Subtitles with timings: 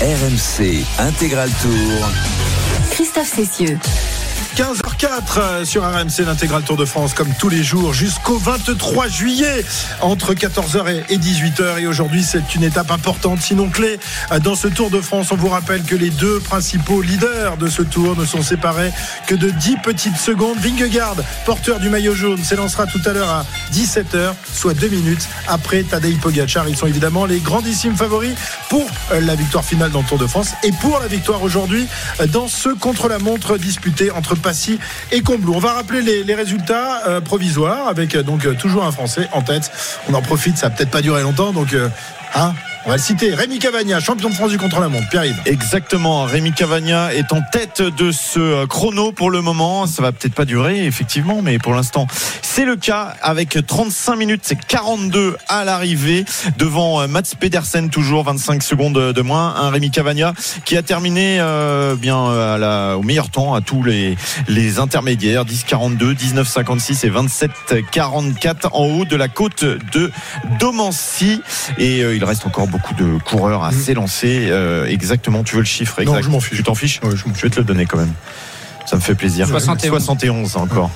[0.00, 2.08] RMC Intégral Tour.
[2.90, 3.78] Christophe Cessieux.
[4.60, 9.64] 15h04 sur RMC l'intégral Tour de France comme tous les jours jusqu'au 23 juillet
[10.02, 13.40] entre 14h et 18h et aujourd'hui c'est une étape importante.
[13.40, 13.98] Sinon clé
[14.42, 17.80] dans ce Tour de France on vous rappelle que les deux principaux leaders de ce
[17.80, 18.92] tour ne sont séparés
[19.26, 20.58] que de 10 petites secondes.
[20.58, 21.16] Vingegaard
[21.46, 26.18] porteur du maillot jaune s'élancera tout à l'heure à 17h soit 2 minutes après Tadej
[26.18, 26.68] Pogacar.
[26.68, 28.34] Ils sont évidemment les grandissimes favoris
[28.68, 31.86] pour la victoire finale dans le Tour de France et pour la victoire aujourd'hui
[32.28, 34.34] dans ce contre-la-montre disputé entre
[35.12, 35.54] Et Combloux.
[35.54, 39.42] On va rappeler les, résultats euh, provisoires avec euh, donc euh, toujours un Français en
[39.42, 39.70] tête.
[40.08, 41.76] On en profite, ça va peut-être pas durer longtemps, donc
[42.34, 42.54] hein,
[42.86, 43.34] on va citer.
[43.34, 45.08] Rémi Cavagna, champion de France du contre-la-montre.
[45.10, 45.40] Pierre-Yves.
[45.44, 46.24] Exactement.
[46.24, 49.86] Rémi Cavagna est en tête de ce chrono pour le moment.
[49.86, 52.06] Ça va peut-être pas durer, effectivement, mais pour l'instant,
[52.42, 54.40] c'est le cas avec 35 minutes.
[54.44, 56.24] C'est 42 à l'arrivée
[56.56, 59.54] devant Mats Pedersen, toujours 25 secondes de moins.
[59.56, 60.32] Un Rémi Cavagna
[60.64, 64.16] qui a terminé euh, bien la, au meilleur temps à tous les,
[64.78, 65.44] intermédiaires.
[65.44, 70.10] 10-42, 19-56 et 27-44 en haut de la côte de
[70.58, 71.42] Domancy.
[71.78, 74.48] Et euh, il reste encore beaucoup de coureurs à s'élancer.
[74.50, 76.56] Euh, exactement, tu veux le chiffre exact Non, je m'en fiche.
[76.56, 78.12] Tu t'en fiches Ouais, je vais te le donner quand même.
[78.86, 79.46] Ça me fait plaisir.
[79.46, 79.90] 71.
[79.90, 80.84] 71 encore.
[80.84, 80.90] Ouais.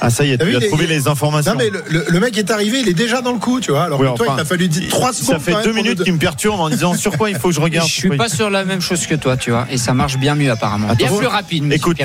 [0.00, 1.52] Ah ça y est, tu vu, as trouvé il les informations.
[1.52, 3.70] Non mais le, le- le mec est arrivé, il est déjà dans le coup, tu
[3.70, 3.84] vois.
[3.84, 5.34] Alors Oui, que toi, enfin, il t'a fallu 3 secondes.
[5.34, 7.30] Ça fait quand même deux pour minutes nous- qu'il me perturbe en disant sur quoi
[7.30, 7.88] il faut que je regarde.
[7.88, 10.34] Je suis pas sur la même chose que toi, tu vois, et ça marche bien
[10.34, 10.92] mieux apparemment.
[10.94, 11.96] bien Attends, plus rapide, écoute.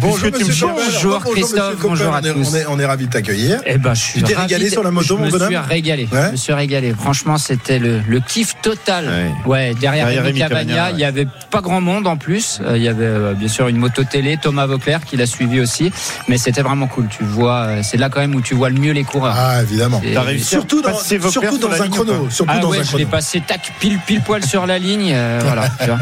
[0.00, 0.30] Bonjour, me.
[0.30, 0.46] Coppel.
[0.46, 2.48] Bonjour, Bonjour, Christophe, bonjour à On est- tous.
[2.50, 3.60] On est, on est ravis de t'accueillir.
[3.66, 5.56] Eh ben, je suis Tu régalé de- sur la moto, je mon me bonhomme suis
[5.56, 6.08] régalé.
[6.12, 6.94] Je me suis régalé.
[6.98, 9.08] Franchement, c'était le, le kiff total.
[9.46, 9.74] Ouais.
[9.80, 12.60] Derrière, Rémi Cavagna, il y avait pas grand monde en plus.
[12.62, 15.60] Euh, Il y avait euh, bien sûr une moto télé, Thomas Vauclair qui l'a suivi
[15.60, 15.90] aussi,
[16.28, 17.06] mais c'était vraiment cool.
[17.18, 19.34] Tu vois, euh, c'est là quand même où tu vois le mieux les coureurs.
[19.36, 20.02] Ah, évidemment.
[20.04, 22.28] Et- T'as réussi Surtout à dans, surtout sur un ligne chrono.
[22.30, 25.12] Surtout Ah dans ouais, un je l'ai passé tac pile pile poil sur la ligne,
[25.14, 25.98] euh, voilà, tu vois.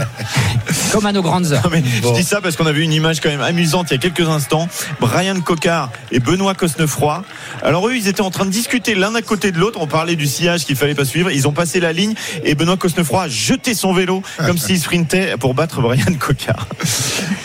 [0.93, 1.63] comme à nos grandes heures.
[1.65, 2.15] Non, mais Bon.
[2.15, 3.99] Je dis ça parce qu'on a vu une image quand même amusante il y a
[3.99, 4.69] quelques instants.
[5.01, 7.23] Brian Cocard et Benoît Cosnefroy.
[7.63, 9.79] Alors eux, ils étaient en train de discuter l'un à côté de l'autre.
[9.81, 11.31] On parlait du sillage qu'il fallait pas suivre.
[11.31, 15.37] Ils ont passé la ligne et Benoît Cosnefroy a jeté son vélo comme s'il sprintait
[15.39, 16.67] pour battre Brian Cocard.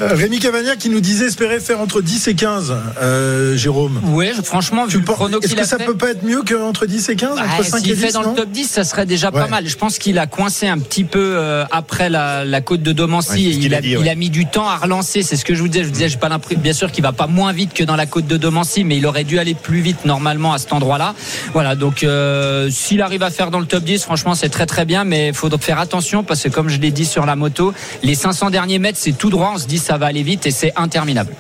[0.02, 4.00] Euh, Rémi Cavagna qui nous disait espérer faire entre 10 et 15, euh, Jérôme.
[4.14, 5.86] Ouais, je- franchement, vu Tu le penses- chrono Est-ce que ça fait.
[5.86, 8.12] peut pas être mieux qu'entre 10 et 15 Bah, Entre 5 et S'il 10 fait
[8.12, 9.40] dans le top 10, ça serait déjà Ouais.
[9.42, 9.68] pas mal.
[9.68, 13.30] Je pense qu'il a coincé un petit peu euh, après la, la côte de Domancy.
[13.48, 14.10] Ouais, il, a a, dit, il ouais.
[14.10, 15.22] a mis du temps à relancer.
[15.24, 15.84] C'est ce que je vous disais.
[15.84, 17.96] Je vous disais, j'ai pas l'impression, bien sûr, qu'il va pas moins vite que dans
[17.96, 21.16] la côte de Domancy, mais il aurait dû aller plus vite normalement à cet endroit-là.
[21.54, 21.76] Voilà.
[21.76, 25.04] Donc, euh, s'il arrive à faire dans le top 10, franchement, c'est très très bien.
[25.04, 27.74] Mais il faut donc faire attention parce que comme je l'ai dit sur la moto,
[28.04, 29.52] les 500 derniers mètres, c'est tout droit.
[29.56, 31.32] On se dit ça va aller vite et c'est interminable.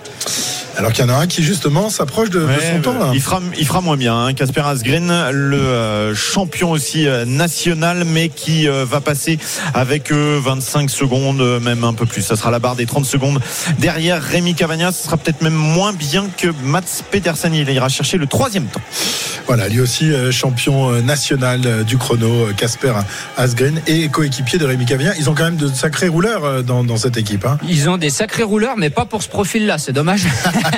[0.79, 3.12] Alors qu'il y en a un qui justement s'approche de, son temps là.
[3.13, 4.16] il fera, il fera moins bien.
[4.17, 4.34] hein.
[4.34, 9.38] Casper Asgreen, le euh, champion aussi euh, national, mais qui euh, va passer
[9.73, 12.22] avec euh, 25 secondes, même un peu plus.
[12.22, 13.40] Ça sera la barre des 30 secondes
[13.79, 14.94] derrière Rémi Cavagna.
[14.94, 17.53] Ce sera peut-être même moins bien que Mats Petersen.
[17.53, 18.81] Il ira chercher le troisième temps.
[19.47, 22.94] Voilà, lui aussi euh, champion national euh, du chrono, Casper
[23.35, 25.11] Asgreen et coéquipier de Rémi Cavagna.
[25.17, 27.46] Ils ont quand même de sacrés rouleurs euh, dans, dans cette équipe.
[27.46, 27.57] Hein.
[27.67, 29.78] Ils ont des sacrés rouleurs, mais pas pour ce profil-là.
[29.78, 30.22] C'est dommage.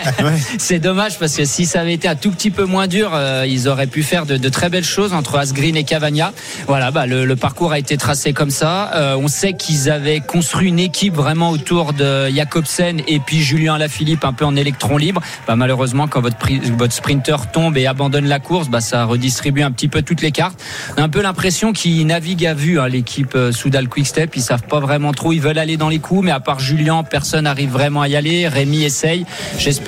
[0.57, 3.45] c'est dommage parce que si ça avait été un tout petit peu moins dur, euh,
[3.47, 6.33] ils auraient pu faire de, de très belles choses entre Asgreen et Cavagna.
[6.67, 8.91] Voilà, bah, le, le parcours a été tracé comme ça.
[8.95, 13.77] Euh, on sait qu'ils avaient construit une équipe vraiment autour de Jacobsen et puis Julien
[13.77, 15.21] Lafilippe un peu en électron libre.
[15.47, 16.37] Bah, malheureusement, quand votre,
[16.77, 20.31] votre sprinter tombe et abandonne la course, bah, ça redistribue un petit peu toutes les
[20.31, 20.59] cartes.
[20.97, 24.35] On a un peu l'impression qu'ils naviguent à vue, hein, l'équipe euh, Soudal Quickstep.
[24.35, 25.33] Ils savent pas vraiment trop.
[25.33, 28.15] Ils veulent aller dans les coups, mais à part Julien, personne n'arrive vraiment à y
[28.15, 28.47] aller.
[28.47, 29.25] Rémi essaye.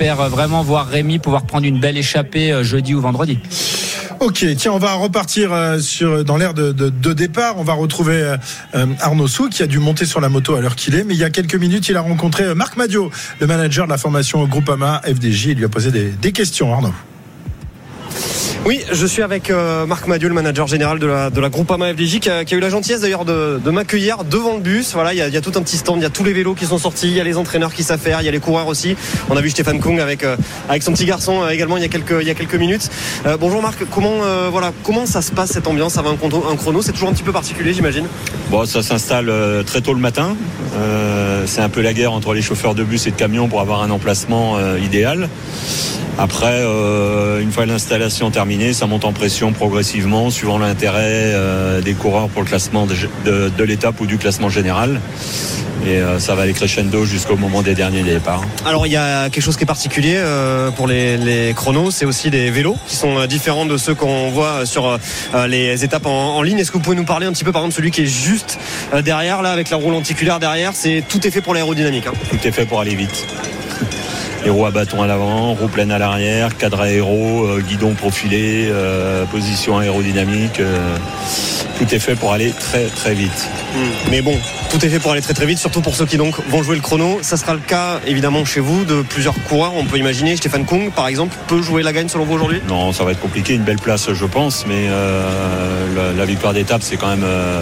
[0.02, 3.38] Euh, vraiment voir Rémi pouvoir prendre une belle échappée euh, jeudi ou vendredi.
[4.20, 6.72] Ok, tiens, on va repartir euh, dans l'air de,
[7.12, 7.54] départ.
[7.58, 8.36] On va retrouver
[9.00, 11.04] Arnaud Sou qui a dû monter sur la moto à l'heure qu'il est.
[11.04, 13.10] Mais il y a quelques minutes, il a rencontré Marc Madio,
[13.40, 15.46] le manager de la formation Groupama FDJ.
[15.46, 16.94] Il lui a posé des, des questions, Arnaud.
[18.66, 21.92] Oui, je suis avec euh, Marc Madieu, le manager général de la, de la Groupama
[21.92, 24.94] FDJ, qui a, eu la gentillesse d'ailleurs de, de m'accueillir devant le bus.
[24.94, 26.64] Voilà, il y, a, tout un petit stand, il y a tous les vélos qui
[26.64, 28.96] sont sortis, il y a les entraîneurs qui faire, il y a les coureurs aussi.
[29.28, 30.38] On a vu Stéphane Kung avec, euh,
[30.70, 31.88] avec son petit garçon euh, également il y a
[32.34, 32.88] quelques, minutes.
[33.38, 34.20] Bonjour Marc, comment,
[34.50, 36.80] voilà, comment ça se passe cette ambiance avant un chrono?
[36.80, 38.06] C'est toujours un petit peu particulier, j'imagine
[38.54, 40.36] Bon, ça s'installe euh, très tôt le matin.
[40.76, 43.60] Euh, c'est un peu la guerre entre les chauffeurs de bus et de camions pour
[43.60, 45.28] avoir un emplacement euh, idéal.
[46.18, 46.62] Après,
[47.42, 51.34] une fois l'installation terminée, ça monte en pression progressivement, suivant l'intérêt
[51.82, 55.00] des coureurs pour le classement de l'étape ou du classement général.
[55.82, 58.42] Et euh, ça va aller crescendo jusqu'au moment des derniers départs.
[58.64, 62.06] Alors il y a quelque chose qui est particulier euh, pour les, les chronos, c'est
[62.06, 64.98] aussi des vélos qui sont euh, différents de ceux qu'on voit sur
[65.48, 66.58] les étapes en, en ligne.
[66.58, 68.58] Est-ce que vous pouvez nous parler un petit peu par exemple celui qui est juste
[69.04, 72.06] derrière là avec la roue lenticulaire derrière C'est tout est fait pour l'aérodynamique.
[72.06, 72.12] hein.
[72.30, 73.26] Tout est fait pour aller vite.
[74.44, 79.24] Les roues à bâton à l'avant, roues pleines à l'arrière, cadre aéro, guidon profilé, euh,
[79.24, 80.60] position aérodynamique.
[80.60, 80.76] euh,
[81.78, 83.48] tout est fait pour aller très très vite.
[84.10, 84.38] Mais bon,
[84.70, 86.76] tout est fait pour aller très très vite, surtout pour ceux qui donc vont jouer
[86.76, 87.18] le chrono.
[87.22, 89.72] Ça sera le cas évidemment chez vous de plusieurs coureurs.
[89.76, 92.60] On peut imaginer Stéphane Kung par exemple peut jouer la gagne selon vous aujourd'hui?
[92.68, 96.52] Non, ça va être compliqué, une belle place je pense, mais euh, la, la victoire
[96.52, 97.60] d'étape c'est quand même euh,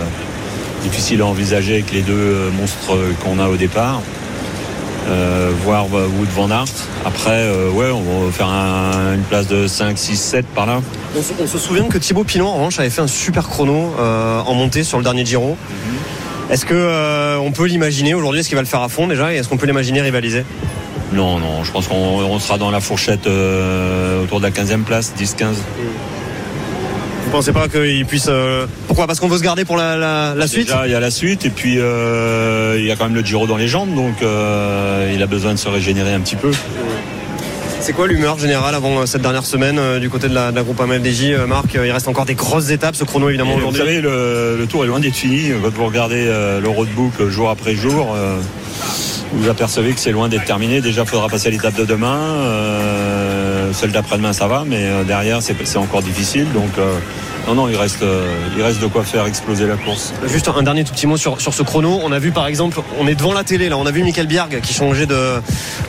[0.82, 4.02] difficile à envisager avec les deux euh, monstres qu'on a au départ.
[5.08, 6.64] Euh, voir euh, Wood Van Aert.
[7.04, 10.80] Après, euh, ouais, on va faire un- une place de 5, 6, 7 par là.
[11.16, 13.92] On se, on se souvient que Thibaut Pinot en revanche avait fait un super chrono
[13.98, 15.56] euh, en montée sur le dernier Giro.
[16.50, 19.36] Est-ce que on peut l'imaginer aujourd'hui Est-ce qu'il va le faire à fond déjà Et
[19.36, 20.44] est-ce qu'on peut l'imaginer rivaliser?
[21.12, 25.12] Non, non, je pense qu'on on sera dans la fourchette autour de la 15e place,
[25.18, 25.46] 10-15.
[25.54, 25.62] Vous
[27.32, 29.06] pensez pas qu'il puisse euh, Pourquoi?
[29.06, 30.66] Parce qu'on veut se garder pour la, la- la suite?
[30.68, 33.22] Déjà, il y a la suite, et puis euh, il y a quand même le
[33.24, 36.50] Giro dans les jambes, donc euh, il a besoin de se régénérer un petit peu.
[37.80, 40.62] C'est quoi l'humeur générale avant cette dernière semaine euh, du côté de la, de la
[40.62, 43.54] groupe AMFDJ euh, Marc, euh, il reste encore des grosses étapes, ce chrono évidemment Et
[43.54, 43.80] vous aujourd'hui.
[43.80, 45.50] savez, le, le tour est loin d'être fini.
[45.60, 48.14] Quand vous regardez le roadbook jour après jour,
[49.32, 50.80] vous apercevez que c'est loin d'être terminé.
[50.80, 52.20] Déjà, il faudra passer à l'étape de demain.
[53.72, 56.46] Celle d'après-demain, ça va, mais derrière, c'est encore difficile.
[56.52, 56.70] Donc,
[57.46, 58.24] non, non, il reste, euh,
[58.56, 60.12] il reste de quoi faire exploser la course.
[60.26, 62.00] Juste un dernier tout petit mot sur, sur ce chrono.
[62.02, 64.26] On a vu par exemple, on est devant la télé là, on a vu Michael
[64.26, 65.40] Bierg qui changeait de,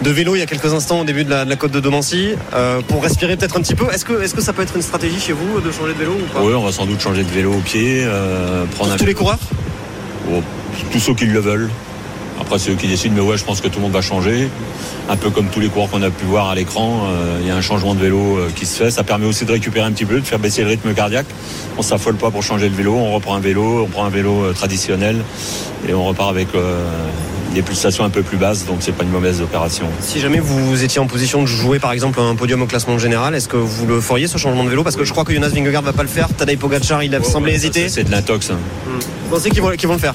[0.02, 1.80] de vélo il y a quelques instants au début de la, de la côte de
[1.80, 3.86] Domancy euh, pour respirer peut-être un petit peu.
[3.92, 6.42] Est-ce que, ça peut être une stratégie chez vous de changer de vélo ou pas?
[6.42, 9.06] Oui, on va sans doute changer de vélo au pied, euh, prendre Pour un tous
[9.06, 9.40] les coureurs?
[10.32, 10.42] Oh,
[10.92, 11.70] tous ceux qui le veulent.
[12.42, 14.50] Après, c'est eux qui décident, mais ouais, je pense que tout le monde va changer.
[15.10, 17.52] Un peu comme tous les coureurs qu'on a pu voir à l'écran, euh, il y
[17.52, 18.92] a un changement de vélo euh, qui se fait.
[18.92, 21.28] Ça permet aussi de récupérer un petit peu, de faire baisser le rythme cardiaque.
[21.78, 24.44] On s'affole pas pour changer le vélo, on reprend un vélo, on prend un vélo
[24.44, 25.18] euh, traditionnel
[25.88, 26.48] et on repart avec
[27.54, 29.86] des pulsations un peu plus basses, donc c'est pas une mauvaise opération.
[30.00, 33.36] Si jamais vous étiez en position de jouer par exemple un podium au classement général,
[33.36, 34.84] est-ce que vous le feriez ce changement de vélo?
[34.84, 37.22] Parce que je crois que Jonas Vingegaard va pas le faire, Tadej Pogacar il a
[37.22, 37.90] semblé Ouais, hésiter.
[37.90, 38.50] C'est de l'intox.
[38.50, 38.58] hein.
[38.88, 40.14] Vous pensez qu'ils vont, qu'ils vont le faire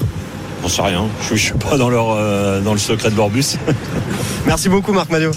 [0.61, 1.07] J'en sais rien.
[1.29, 3.57] Je, je suis pas euh, dans le secret de leur bus.
[4.45, 5.31] Merci beaucoup Marc Madio.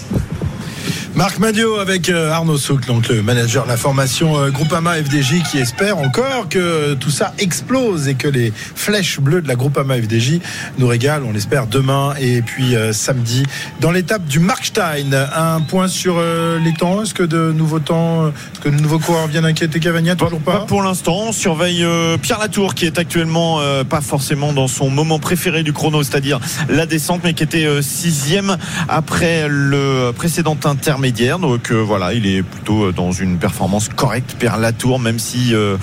[1.15, 5.43] Marc Madio avec euh, Arnaud Souk, donc le manager de la formation euh, Groupama FDJ,
[5.43, 9.95] qui espère encore que tout ça explose et que les flèches bleues de la Groupama
[9.97, 10.39] FDJ
[10.79, 11.27] nous régalent.
[11.29, 13.43] On l'espère demain et puis euh, samedi
[13.79, 15.13] dans l'étape du Markstein.
[15.35, 17.03] Un point sur euh, les temps.
[17.03, 20.59] Est-ce que de nouveaux temps, est-ce que de nouveaux coureurs viennent inquiéter Cavagna Toujours Pas
[20.59, 20.65] pas.
[20.65, 21.15] pour l'instant.
[21.27, 25.73] On surveille euh, Pierre Latour qui est actuellement pas forcément dans son moment préféré du
[25.73, 26.39] chrono, c'est-à-dire
[26.69, 28.57] la descente, mais qui était sixième
[28.89, 31.02] après le précédent intermédiaire.
[31.11, 35.53] Donc euh, voilà, il est plutôt euh, dans une performance correcte, Pierre Latour, même si
[35.53, 35.75] euh,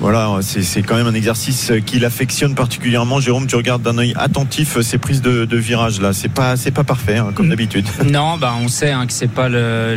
[0.00, 3.18] voilà, c'est quand même un exercice qu'il affectionne particulièrement.
[3.18, 6.12] Jérôme, tu regardes d'un œil attentif ces prises de, de virage là.
[6.12, 7.86] C'est pas c'est pas parfait hein, comme d'habitude.
[8.04, 9.96] Non, bah on sait hein, que c'est pas le,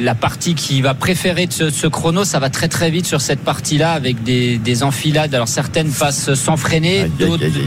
[0.00, 2.24] la partie qui va préférer de ce, ce chrono.
[2.24, 5.34] Ça va très très vite sur cette partie-là avec des, des enfilades.
[5.34, 7.10] Alors certaines passent sans freiner,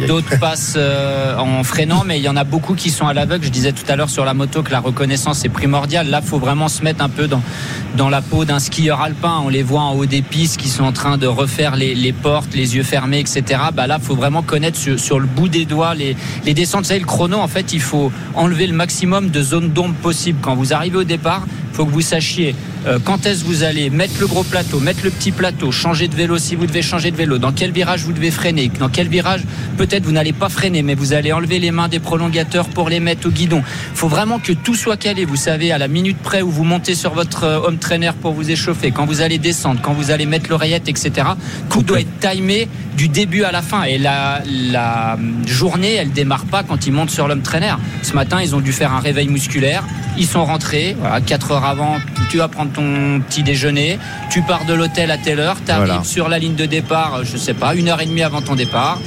[0.07, 3.45] d'autres passent euh, en freinant, mais il y en a beaucoup qui sont à l'aveugle.
[3.45, 6.09] Je disais tout à l'heure sur la moto que la reconnaissance est primordiale.
[6.09, 9.41] Là, faut vraiment se mettre un peu dans la peau d'un skieur alpin.
[9.43, 12.53] On les voit en haut des pistes qui sont en train de refaire les, portes,
[12.53, 13.43] les yeux fermés, etc.
[13.73, 16.83] Bah là, faut vraiment connaître sur, le bout des doigts les, les descentes.
[16.83, 20.39] Vous savez, le chrono, en fait, il faut enlever le maximum de zones d'ombre possible.
[20.41, 22.55] Quand vous arrivez au départ, faut que vous sachiez
[22.85, 26.07] euh, quand est-ce que vous allez mettre le gros plateau, mettre le petit plateau, changer
[26.07, 28.89] de vélo si vous devez changer de vélo, dans quel virage vous devez freiner, dans
[28.89, 29.41] quel virage
[29.77, 32.99] peut-être vous n'allez pas freiner, mais vous allez enlever les mains des prolongateurs pour les
[32.99, 33.63] mettre au guidon.
[33.93, 36.95] faut vraiment que tout soit calé, vous savez, à la minute près où vous montez
[36.95, 40.25] sur votre euh, home trainer pour vous échauffer, quand vous allez descendre, quand vous allez
[40.25, 41.27] mettre l'oreillette, etc.
[41.69, 43.83] Tout doit être timé du début à la fin.
[43.83, 47.75] Et la, la journée, elle démarre pas quand ils montent sur l'homme trainer.
[48.03, 49.83] Ce matin, ils ont dû faire un réveil musculaire.
[50.17, 51.97] Ils sont rentrés, voilà, 4 heures avant,
[52.29, 53.99] tu vas prendre ton petit déjeuner,
[54.31, 56.03] tu pars de l'hôtel à telle heure, tu arrives Voilà.
[56.03, 58.99] sur la ligne de départ, je sais pas, une heure et demie avant ton départ,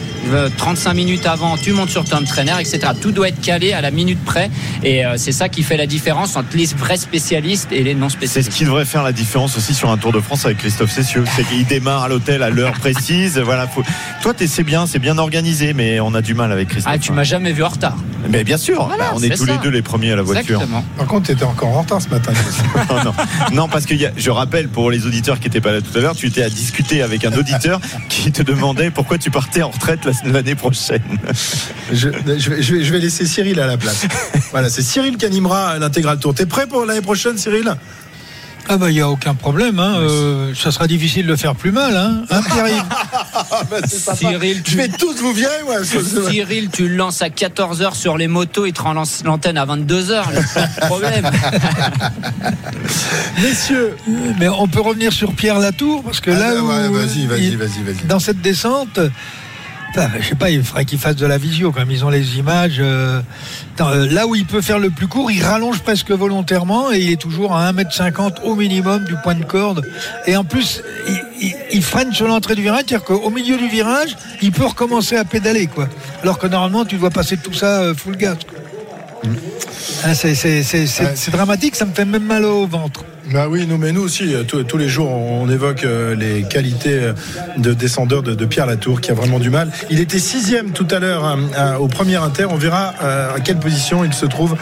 [0.56, 2.80] 35 minutes avant, tu montes sur ton trainer, etc.
[3.00, 4.50] Tout doit être calé à la minute près.
[4.82, 8.08] Et euh, c'est ça qui fait la différence entre les vrais spécialistes et les non
[8.08, 8.52] C'est spécialistes.
[8.52, 11.24] ce qui devrait faire la différence aussi sur un Tour de France avec Christophe Cessieux.
[11.36, 13.38] C'est qu'il démarre à l'hôtel à l'heure précise.
[13.52, 13.82] Voilà, faut...
[14.22, 16.92] Toi, t'es- c'est bien, c'est bien organisé, mais on a du mal avec Christophe.
[16.94, 17.96] Ah, tu m'as jamais vu en retard.
[18.30, 19.52] Mais bien sûr, Voilà, bah, on est, c'est tous ça.
[19.52, 20.54] les deux les premiers à la voiture.
[20.62, 20.84] Exactement.
[20.96, 22.32] Par contre, tu étais encore en retard ce matin.
[22.90, 23.12] non, non.
[23.52, 25.96] Non, parce que y a- je rappelle pour les auditeurs qui n'étaient pas là tout
[25.98, 29.62] à l'heure, tu étais à discuter avec un auditeur qui te demandait pourquoi tu partais
[29.62, 31.02] en retraite la- l'année prochaine.
[31.92, 34.06] je, je vais, je je laisser Cyril à la place.
[34.50, 36.34] Voilà, c'est Cyril qui animera l'intégral tour.
[36.34, 37.74] T'es prêt pour l'année prochaine, Cyril?
[38.68, 39.80] Ah bah il n'y a aucun problème.
[39.80, 39.96] Hein.
[39.98, 41.96] Euh, ça sera difficile de le faire plus mal.
[41.96, 42.42] Hein, Hein,
[44.16, 45.78] Cyril, Je tu, vais tous vous virer, moi.
[46.30, 50.22] Cyril, tu le lances à 14h sur les motos, il te relance l'antenne à 22h.
[50.54, 51.28] Pas de problème.
[53.42, 53.96] Messieurs.
[54.38, 57.46] Mais on peut revenir sur Pierre Latour parce que Ah, là où ouais, vas-y, vas-y,
[57.48, 58.06] il- vas-y, vas-y.
[58.06, 59.00] dans cette descente,
[59.94, 61.90] enfin, je sais pas, il faudrait qu'il fasse de la visio quand même.
[61.90, 62.76] Ils ont les images.
[62.80, 63.20] euh,
[63.74, 66.98] attends, euh, là où il peut faire le plus court, il rallonge presque volontairement et
[66.98, 69.86] il est toujours à 1m50 au minimum du point de corde.
[70.26, 73.68] Et en plus, il, il- il freine sur l'entrée du virage, c'est-à-dire qu'au milieu du
[73.68, 75.88] virage, il peut recommencer à pédaler, quoi.
[76.22, 78.36] Alors que normalement, tu dois passer tout ça euh, full gas.
[78.48, 79.30] quoi.
[80.04, 83.04] Hein, c'est dramatique, ça me fait même mal au ventre.
[83.32, 86.98] Bah oui, nous, mais nous aussi, euh, tous, les jours, on évoque euh, les qualités
[86.98, 87.12] euh,
[87.56, 89.70] de descendeur de, Pierre Latour, qui a vraiment du mal.
[89.90, 91.38] Il était sixième tout à l'heure
[91.80, 92.44] au premier inter.
[92.44, 92.92] On verra
[93.34, 94.56] à quelle position il se trouve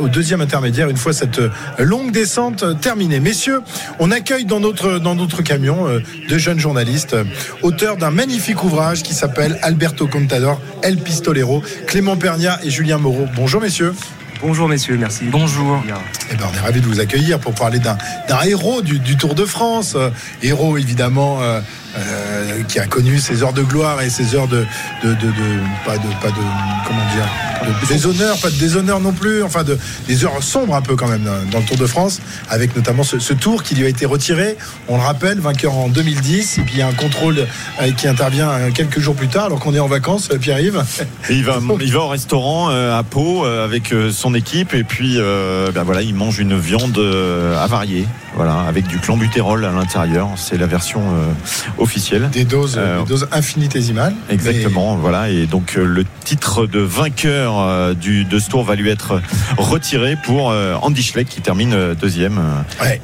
[0.00, 1.40] au deuxième intermédiaire une fois cette
[1.78, 3.18] longue descente terminée.
[3.18, 3.62] Messieurs,
[3.98, 5.86] on accueille dans notre dans notre camion
[6.28, 7.16] deux jeunes journalistes,
[7.62, 13.26] auteurs d'un magnifique ouvrage qui s'appelle Alberto Contador, El Pistolero, Clément Pernia et Julien Moreau.
[13.34, 13.94] Bonjour messieurs.
[14.46, 15.24] Bonjour messieurs, merci.
[15.30, 15.82] Bonjour.
[16.30, 17.96] Eh ben, on est ravis de vous accueillir pour parler d'un
[18.44, 19.94] héros du, du Tour de France.
[19.96, 20.10] Euh,
[20.42, 21.62] héros, évidemment, euh,
[21.96, 24.64] euh, qui a connu ses heures de gloire et ses heures de.
[25.02, 26.08] de, de, de- pas de.
[26.22, 26.42] Pas de
[26.86, 27.26] comment dire
[27.64, 29.42] de déshonneur, pas de déshonneur non plus.
[29.42, 32.20] Enfin, de, des heures sombres un peu quand même dans, le Tour de France,
[32.50, 34.56] avec notamment ce, ce tour qui lui a été retiré.
[34.88, 36.58] On le rappelle, vainqueur en 2010.
[36.58, 39.46] Et puis il y a un contrôle euh, qui intervient euh, quelques jours plus tard,
[39.46, 40.82] alors qu'on est en vacances, Pierre-Yves.
[41.30, 45.82] Il va, il va au restaurant à Pau avec son équipe et puis euh, ben
[45.82, 46.98] voilà, il mange une viande
[47.60, 50.28] avariée, voilà, avec du clenbutérol à l'intérieur.
[50.36, 51.82] C'est la version euh,
[52.30, 54.14] Des doses, Euh, des doses infinitésimales.
[54.30, 55.30] Exactement, voilà.
[55.30, 59.20] Et donc euh, le titre de vainqueur euh, du, de ce tour va lui être
[59.58, 62.40] retiré pour euh, Andy Schleck qui termine deuxième
[62.80, 63.00] Ouais.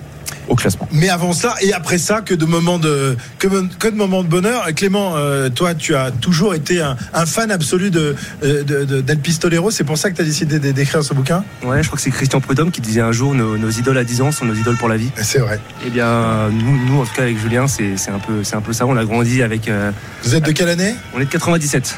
[0.50, 0.86] Au classement.
[0.92, 3.46] Mais avant ça et après ça, que de moments de que,
[3.78, 4.66] que de moments de bonheur.
[4.74, 9.00] Clément, euh, toi, tu as toujours été un, un fan absolu de, euh, de, de-
[9.00, 9.70] d'El Pistolero.
[9.70, 11.44] C'est pour ça que tu as décidé d'é- d'écrire ce bouquin?
[11.64, 14.04] Ouais, je crois que c'est Christian Prudhomme qui disait un jour nos, nos idoles à
[14.04, 15.10] 10 ans sont nos idoles pour la vie.
[15.22, 15.58] C'est vrai.
[15.86, 18.60] Eh bien, nous, nous en tout cas avec Julien, c'est c'est un peu, c'est un
[18.60, 18.86] peu ça.
[18.86, 19.68] On a grandi avec.
[19.68, 19.92] euh,
[20.24, 20.94] Vous êtes de quelle année?
[21.14, 21.94] on est de 97.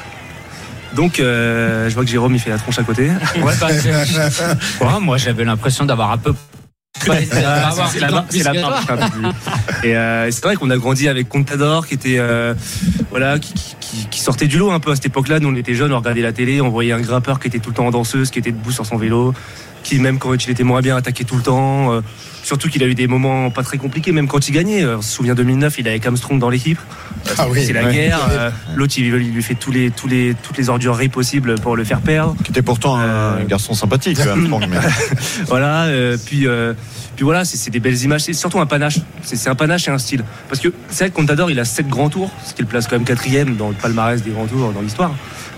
[0.95, 3.09] Donc, euh, je vois que Jérôme il fait la tronche à côté.
[3.43, 3.69] Ouais, bah,
[4.81, 6.35] Ouais, moi, j'avais l'impression d'avoir un peu.
[7.93, 8.53] C'est la barre, c'est la
[9.11, 9.89] peu plus.
[9.89, 12.55] Et euh, c'est vrai qu'on a grandi avec Contador qui était euh,
[13.11, 15.39] voilà qui, qui- qui- qui sortait du lot un peu à cette époque-là.
[15.41, 17.71] Nous on était jeunes, on regardait la télé, on voyait un grimpeur qui était tout
[17.71, 19.35] le temps en danseuse, qui était debout sur son vélo,
[19.83, 22.01] qui même quand il était moins bien attaquait tout le temps.
[22.43, 24.85] Surtout qu'il a eu des moments pas très compliqués, même quand il gagnait.
[24.85, 26.79] On se souvient 2009, il avait Armstrong dans l'équipe.
[27.39, 27.93] Ah oui, c'est la ouais.
[27.93, 28.21] guerre.
[28.31, 31.85] euh, L'autre il, lui fait tous les, tous les, toutes les ordureries possibles pour le
[31.85, 32.35] faire perdre.
[32.45, 33.03] Qui était pourtant un
[33.39, 34.19] Euh, garçon sympathique.
[34.27, 34.77] Armstrong, mais-
[35.47, 36.75] voilà, euh, puis, euh,
[37.17, 38.23] puis voilà, c'est des belles images.
[38.23, 38.99] C'est surtout un panache.
[39.23, 40.25] C'est un panache et un style.
[40.49, 42.87] Parce que c'est vrai que Contador, il a 7 grands tours, ce qui le place
[42.87, 45.15] quand même quatrième dans le palmarès des grands tours dans l'histoire,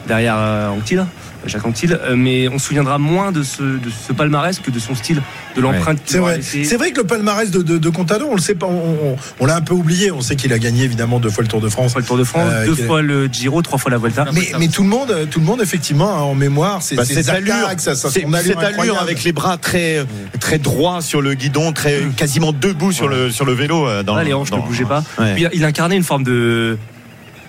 [0.07, 0.37] derrière
[0.73, 1.05] Anquetil,
[1.47, 1.99] Jacques Anquetil.
[2.03, 5.21] Euh, mais on se souviendra moins de ce, de ce palmarès que de son style,
[5.57, 6.41] de l'empreinte C'est vrai.
[6.43, 8.73] C'est vrai que le palmarès de, de, de Contador, on le sait pas, on,
[9.13, 10.11] on- on l'a un peu oublié.
[10.11, 11.93] On sait qu'il a gagné évidemment deux fois le Tour de France.
[11.93, 14.27] Fois le Tour de France, Euh, deux fois le Giro, trois fois la Vuelta.
[14.33, 17.29] Mais, mais tout le monde, tout le monde effectivement a en mémoire ses, Bah, cette
[17.29, 20.05] allure, c'est- cette allure avec les bras très
[20.41, 23.87] très droits sur le guidon, très quasiment debout sur le sur le vélo.
[23.87, 25.03] euh, Dans, Là, les hanches ne bougeaient pas.
[25.19, 25.35] Ouais.
[25.35, 26.79] Puis, il incarnait une forme de,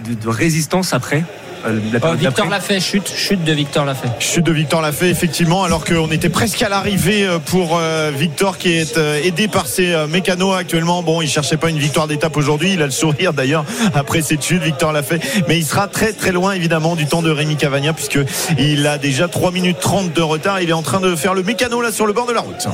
[0.07, 1.23] de, de résistance après.
[1.67, 4.09] Euh, la Oh, Victor l'a fait, chute, chute de Victor l'a fait.
[4.19, 8.11] Chute de Victor l'a fait effectivement alors qu'on était presque à l'arrivée euh, pour euh,
[8.15, 11.03] Victor qui est aidé par ses mécanos actuellement.
[11.03, 14.43] Bon, il cherchait pas une victoire d'étape aujourd'hui, il a le sourire d'ailleurs après cette
[14.43, 17.55] chute, Victor l'a fait, mais il sera très très loin évidemment du temps de Rémi
[17.55, 18.19] Cavagna puisque
[18.57, 21.43] il a déjà 3 minutes 30 de retard, il est en train de faire le
[21.43, 22.67] mécano là sur le bord de la route.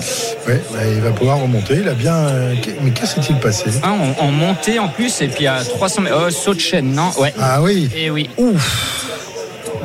[0.47, 1.77] Ouais, bah, il va pouvoir remonter.
[1.81, 2.27] Il a bien.
[2.81, 3.69] Mais qu'est-ce qui s'est-il passé?
[3.83, 6.17] Hein, en, en montée en plus, et puis à 300 mètres.
[6.27, 7.33] Oh, saut de chaîne, non Ouais.
[7.39, 7.89] Ah oui.
[7.95, 8.29] Et oui.
[8.37, 9.30] le Yeah.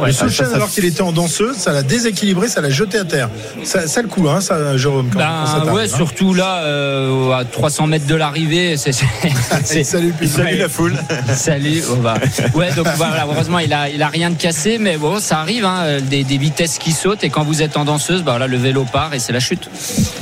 [0.06, 2.98] Ça, Soulchen, ça, ça- alors qu'il était en danseuse, ça l'a déséquilibré, ça l'a jeté
[2.98, 3.28] à terre.
[3.64, 5.10] Ça, ça le coup, hein, ça, Jérôme.
[5.12, 5.96] Quand, Ben, ouais, hein.
[5.96, 8.76] surtout là, euh, à 300 mètres de l'arrivée,
[9.64, 9.84] c'est.
[9.84, 10.56] Salut, Ouais.
[10.56, 10.94] la foule.
[11.34, 11.82] Salut.
[11.90, 12.14] oh bah.
[12.54, 15.64] Ouais, donc voilà, heureusement, il a, il a rien de cassé, mais bon, ça arrive,
[15.64, 18.56] hein, des, des vitesses qui sautent, et quand vous êtes en danseuse, bah voilà, le
[18.56, 19.68] vélo part et c'est la chute.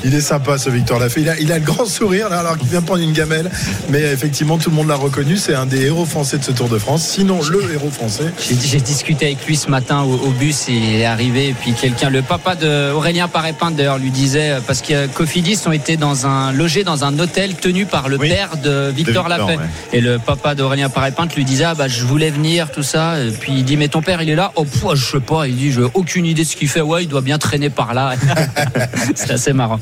[0.04, 1.22] Il est sympa ce Victor Lafay.
[1.22, 3.50] Il a, il a le grand sourire là, alors qu'il vient prendre une gamelle.
[3.88, 5.36] Mais effectivement, tout le monde l'a reconnu.
[5.36, 7.02] C'est un des héros français de ce Tour de France.
[7.06, 8.32] Sinon, le héros français.
[8.40, 11.72] J'ai j'ai discuté avec lui ce matin au, au bus, il est arrivé, et puis
[11.72, 15.96] quelqu'un, le papa de Aurélien Parépin d'ailleurs, lui disait, euh, parce que Cofidis ont été
[15.96, 18.28] dans un, logés dans un hôtel tenu par le Oui.
[18.28, 19.56] père de Victor, Victor, Lafay.
[19.56, 19.64] ouais.
[19.92, 23.18] Et le papa d'Aurélien Parépin lui disait, ah bah je voulais venir, tout ça.
[23.20, 24.52] Et puis il dit, mais ton père il est là?
[24.56, 26.80] Oh, pff, je sais pas, il dit, j'ai aucune idée de ce qu'il fait.
[26.82, 28.14] Ouais, il doit bien traîner par là.
[29.14, 29.80] C'est assez marrant.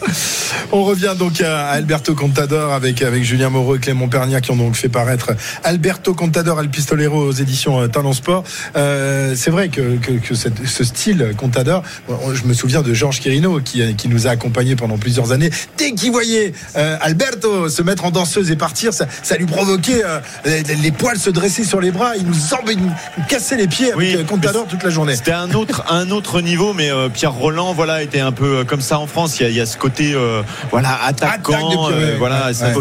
[0.70, 4.56] On revient donc à Alberto Contador avec, avec Julien Moreau et Clément Pernia qui ont
[4.56, 5.32] donc fait paraître
[5.64, 8.44] Alberto Contador El Pistolero aux éditions euh, Talent Sport.
[8.76, 11.82] Euh, c'est vrai que, que, que cette- ce style Contador,
[12.34, 15.50] je me souviens de Georges Quirino qui, qui nous a accompagnés pendant plusieurs années.
[15.78, 20.02] Dès qu'il voyait euh, Alberto se mettre en danseuse et partir, ça, ça lui provoquait
[20.04, 22.16] euh, les, les poils se dresser sur les bras.
[22.16, 22.92] Il nous, embê- il nous
[23.28, 25.16] cassait les pieds avec Oui, euh, Contador toute la journée.
[25.16, 28.80] C'était un autre, un autre niveau, mais euh, Pierre Roland, voilà, était un peu comme
[28.80, 29.40] ça en France.
[29.40, 32.16] Il y a, il y a ce côté, euh, voilà, attaquant, Attaque Pierre, euh, ouais,
[32.18, 32.54] voilà, ouais.
[32.54, 32.72] ça,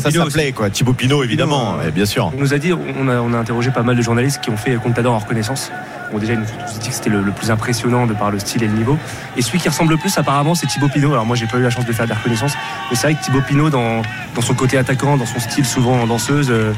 [0.55, 0.69] quoi.
[0.69, 2.31] Thibaut Pinot, évidemment, ouais, bien sûr.
[2.35, 4.57] On nous a dit, on a, on a interrogé pas mal de journalistes qui ont
[4.57, 5.71] fait Contador en reconnaissance.
[6.11, 8.63] Bon, déjà, ils nous tous dit que c'était le, plus impressionnant de par le style
[8.63, 8.97] et le niveau.
[9.37, 11.13] Et celui qui ressemble le plus, apparemment, c'est Thibaut Pinot.
[11.13, 12.53] Alors, moi, j'ai pas eu la chance de faire des reconnaissances,
[12.89, 14.01] mais c'est vrai que Thibaut Pinot, dans,
[14.35, 16.73] dans son côté attaquant, dans son style souvent en danseuse, euh,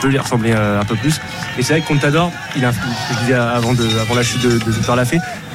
[0.00, 1.20] peut lui ressembler euh, un peu plus.
[1.58, 4.58] Et c'est vrai que Contador, il a, je disais avant, de, avant la chute de,
[4.58, 4.96] de Victor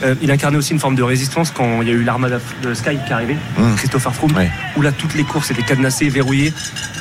[0.04, 2.74] euh, il incarnait aussi une forme de résistance quand il y a eu l'armada de
[2.74, 3.76] Sky qui est arrivé, Mm.
[3.76, 4.50] Christopher Froome, Ouais.
[4.78, 6.54] où là, toutes les courses étaient cadenassées, verrouillées.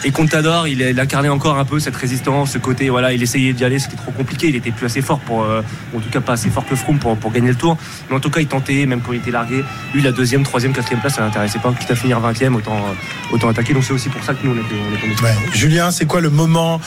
[0.05, 3.53] Et Contador, il, il incarnait encore un peu cette résistance, ce côté, voilà, il essayait
[3.53, 5.63] d'y aller, c'était trop compliqué, il était plus assez fort pour, euh,
[5.97, 7.77] en tout cas pas assez fort que Froome pour, pour gagner le tour.
[8.11, 9.65] Mais en tout cas, il tentait, même quand il était largué.
[9.95, 11.73] Lui, la deuxième, troisième, quatrième place, ça l'intéressait pas.
[11.79, 13.73] Quitte à finir 20 autant, euh, autant attaquer.
[13.75, 15.23] Donc c'est aussi pour ça que nous, on on est.
[15.23, 15.35] Ouais.
[15.53, 16.81] Julien, c'est quoi le moment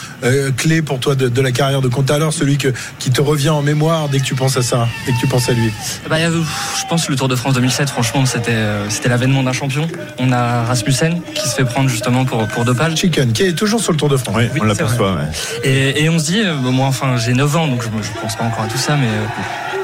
[0.57, 3.61] clé pour toi de, de la carrière de Contador, celui que, qui te revient en
[3.61, 5.71] mémoire dès que tu penses à ça, dès que tu penses à lui?
[6.09, 6.41] Bah, euh,
[6.79, 9.87] je pense que le Tour de France 2007, franchement, c'était euh, c'était l'avènement d'un champion.
[10.19, 12.95] On a Rasmussen qui se fait prendre justement pour, pour dopage.
[12.95, 14.35] Chicken, qui est toujours sur le Tour de France.
[14.37, 15.13] Oui, Oui, on l'aperçoit.
[15.13, 15.21] ouais.
[15.63, 18.35] Et, et on se dit, euh, moi, enfin, j'ai 9 ans, donc je, je pense
[18.35, 19.07] pas encore à tout ça, mais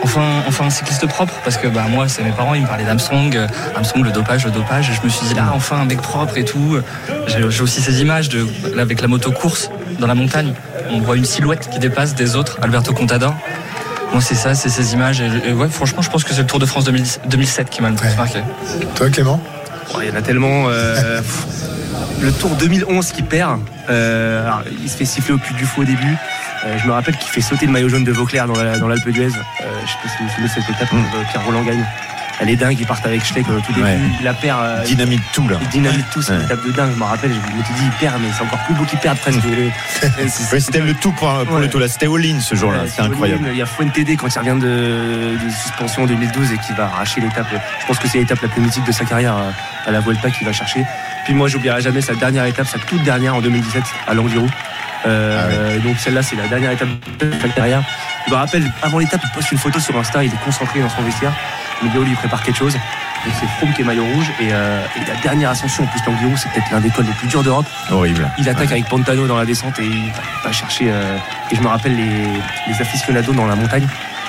[0.03, 2.86] enfin, enfin, un cycliste propre, parce que bah, moi, c'est mes parents, ils me parlaient
[2.86, 5.86] d'Armstrong, euh, Armstrong, le dopage, le dopage, et je me suis dit, là, enfin, un
[5.86, 6.77] mec propre et tout.
[7.27, 8.46] J'ai j'ai aussi ces images de,
[8.79, 10.53] avec la moto course dans la montagne.
[10.91, 13.34] On voit une silhouette qui dépasse des autres, Alberto Contador.
[14.13, 15.22] Moi, c'est ça, c'est ces images.
[15.22, 17.82] Et, et ouais, franchement, je pense que c'est le Tour de France 2010 2007 qui
[17.82, 18.15] m'a le plus Ouais.
[18.15, 18.39] marqué.
[18.96, 19.41] Toi, Clément
[20.01, 20.65] il y en a tellement.
[20.70, 21.22] euh,
[22.22, 25.82] le Tour 2011 qui perd, euh, alors, il se fait siffler au cul du fou
[25.82, 26.15] au début.
[26.65, 29.10] Euh, je me rappelle qu'il fait sauter le maillot jaune de Vauclair dans la- l'Alpe
[29.10, 29.25] d'Huez.
[29.25, 29.29] Euh,
[29.86, 31.84] je sais pas si vous vous souvenez de cette étape euh, Pierre Roland gagne.
[32.39, 33.83] Elle est dingue, ils partent avec Schleck au tout début.
[33.85, 33.97] Ouais.
[34.19, 34.59] Il la perd.
[34.61, 35.57] euh, Dynamite tout là.
[35.61, 37.31] il dynamite tout, c'est une étape de dingue, je me rappelle.
[37.31, 39.39] Je me suis dit, il perd, mais c'est encore plus beau qu'il perde presque.
[40.27, 41.87] C'est- Ouais, c'était le tout pour, le tout là.
[41.87, 42.87] C'était all-in ce jour-là.
[42.87, 43.48] Sur incroyable.
[43.51, 46.85] Il y a Fuente quand il revient de, de suspension en 2012 et qui va
[46.85, 47.48] arracher l'étape.
[47.79, 49.51] Je pense que c'est l'étape la plus mythique de sa carrière euh,
[49.87, 50.85] à la Vuelta qu'il va chercher.
[51.25, 54.50] Puis moi, j'oublierai jamais sa dernière étape, sa toute dernière en 2017 à Languirou.
[55.05, 57.83] Euh, Donc celle-là, c'est la dernière étape de sa carrière.
[58.27, 60.89] Je me rappelle, avant l'étape, il poste une photo sur Insta, il est concentré dans
[60.89, 61.33] son vestiaire.
[61.83, 62.74] Vidéo lui prépare quelque chose.
[62.74, 64.29] Donc c'est Froome qui est maillot rouge.
[64.41, 67.13] Et, euh, et la dernière ascension, en plus, Languirou, c'est peut-être l'un des cols les
[67.13, 67.65] plus durs d'Europe.
[67.89, 68.29] Horrible.
[68.37, 70.11] Il attaque avec Pantano dans la descente et il
[70.43, 70.85] va chercher.
[70.89, 71.17] euh,
[71.51, 72.27] et je me rappelle les,
[72.67, 73.87] les aficionados dans la montagne.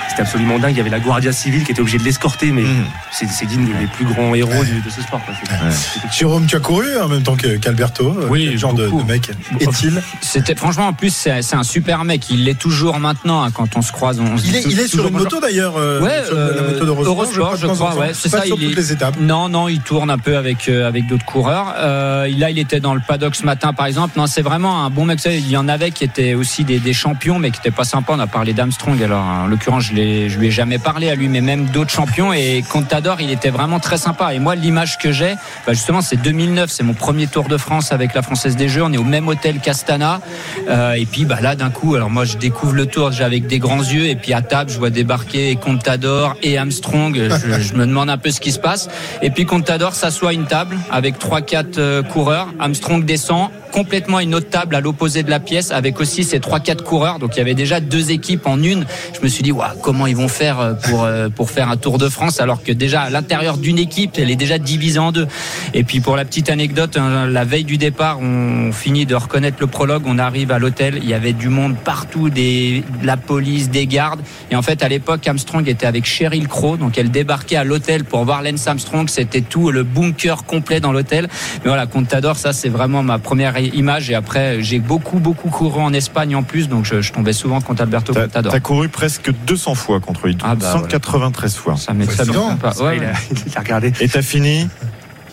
[0.08, 0.72] C'était absolument dingue.
[0.72, 2.84] Il y avait la Guardia Civile qui était obligée de l'escorter, mais Mhm.
[3.10, 5.20] c'est c'est digne des plus grands héros de ce sport.
[5.24, 5.34] quoi.
[5.70, 8.16] C'est- c'était- Jérôme, tu as couru en même temps que- qu'Alberto.
[8.30, 12.04] Oui, Quel genre de, de mec est-il C'était franchement en plus c'est c'est un super
[12.04, 12.30] mec.
[12.30, 14.20] Il l'est toujours maintenant hein, quand on se croise.
[14.20, 16.40] On se il est, il est sur toujours une moto d'ailleurs, euh, Ouais, sur la
[16.40, 18.80] euh, moto d'Eurosport, Eurosport, je de crois, ouais, c'est Pas ça, sur il toutes est-
[18.80, 19.16] les étapes.
[19.20, 21.74] Non, non, il tourne un peu avec euh, avec d'autres coureurs.
[21.78, 24.18] Euh, là, il était dans le paddock ce matin, par exemple.
[24.18, 25.18] Non, c'est vraiment un bon mec.
[25.24, 28.14] Il y en avait qui étaient aussi des, des champions, mais qui étaient pas sympas.
[28.16, 29.02] On a parlé d'Armstrong.
[29.02, 31.90] Alors, en l'occurrence, je, l'ai- je lui ai jamais parlé à lui, mais même d'autres
[31.90, 32.33] champions.
[32.33, 34.35] Et Contador, il était vraiment très sympa.
[34.35, 35.35] Et moi, l'image que j'ai,
[35.66, 36.70] bah, justement, c'est 2009.
[36.70, 38.83] C'est mon premier Tour de France avec la Française des Jeux.
[38.83, 40.20] On est au même hôtel qu'Astana.
[40.68, 43.59] Euh, et puis, bah, là, d'un coup, alors moi, je découvre le Tour avec des
[43.59, 44.07] grands yeux.
[44.07, 47.16] Et puis, à table, je vois débarquer Contador et Armstrong.
[47.16, 48.88] Je, me demande un peu ce qui se passe.
[49.22, 52.48] Et puis, Contador s'assoit à une table avec trois, quatre euh, coureurs.
[52.59, 56.60] Armstrong descend complètement une autre table à l'opposé de la pièce avec aussi ces trois
[56.60, 57.18] quatre coureurs.
[57.18, 58.87] Donc il y avait déjà deux équipes en une.
[59.12, 61.76] Je me suis dit, waouh, comment ils vont faire euh, pour euh, pour faire un
[61.76, 65.10] Tour de France alors que déjà à l'intérieur d'une équipe, elle est déjà divisée en
[65.10, 65.26] deux.
[65.74, 69.56] Et puis pour la petite anecdote, hein, la veille du départ, on finit de reconnaître
[69.58, 73.16] le prologue, on arrive à l'hôtel, il y avait du monde partout, des de la
[73.16, 74.20] police, des gardes.
[74.52, 78.04] Et en fait, à l'époque, Armstrong était avec Cheryl Crow, donc elle débarquait à l'hôtel
[78.04, 79.08] pour voir Lance Armstrong.
[79.08, 81.28] C'était tout le bunker complet dans l'hôtel.
[81.64, 84.11] Mais voilà, Contador, ça c'est vraiment ma première image.
[84.11, 87.61] Et après, j'ai beaucoup beaucoup couru en Espagne en plus, donc je, je tombais souvent
[87.61, 88.53] contre Alberto T'as Contador.
[88.53, 90.37] t'as couru presque 200 fois contre lui.
[90.42, 91.77] Ah bah, 193 fois.
[91.77, 92.72] Ça m'est sympa.
[92.81, 93.07] Ouais, il, ouais.
[93.07, 93.12] a,
[93.46, 93.92] il a regardé.
[94.00, 94.68] Et t'as fini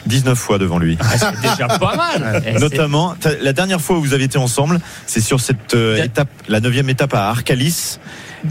[0.05, 0.97] 19 fois devant lui.
[0.99, 2.43] Ah, c'est déjà pas mal.
[2.59, 6.59] Notamment, la dernière fois où vous avez été ensemble, c'est sur cette euh, étape, la
[6.59, 7.99] neuvième étape à Arcalis,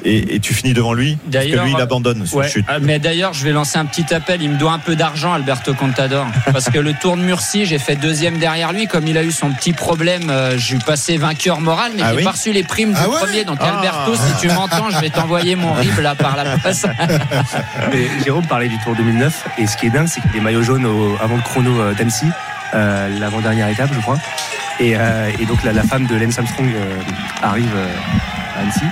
[0.04, 1.16] et, et tu finis devant lui.
[1.16, 2.64] Parce que D'ailleurs, lui, il abandonne Ouais, chute.
[2.68, 4.42] ah, mais d'ailleurs, je vais lancer un petit appel.
[4.42, 6.26] Il me doit un peu d'argent, Alberto Contador.
[6.52, 8.86] Parce que le Tour de Murcie, j'ai fait deuxième derrière lui.
[8.86, 12.10] Comme il a eu son petit problème, euh, je suis passé vainqueur moral, mais Ah
[12.12, 13.44] j'ai oui pas reçu les primes Ah du ouais premier.
[13.44, 13.76] Donc, Ah.
[13.78, 16.44] Alberto, si tu m'entends, je vais t'envoyer mon RIB là par la.
[17.92, 20.62] Mais Jérôme parlait du Tour 2009 et ce qui est dingue, c'est qu'il est maillot
[20.62, 22.26] jaune au- avant le chrono euh, d'Annecy,
[22.74, 24.18] euh, l'avant-dernière étape, je crois.
[24.78, 27.00] Et, euh, et donc la, la femme de Lance Armstrong euh,
[27.42, 27.86] arrive euh,
[28.60, 28.84] à Annecy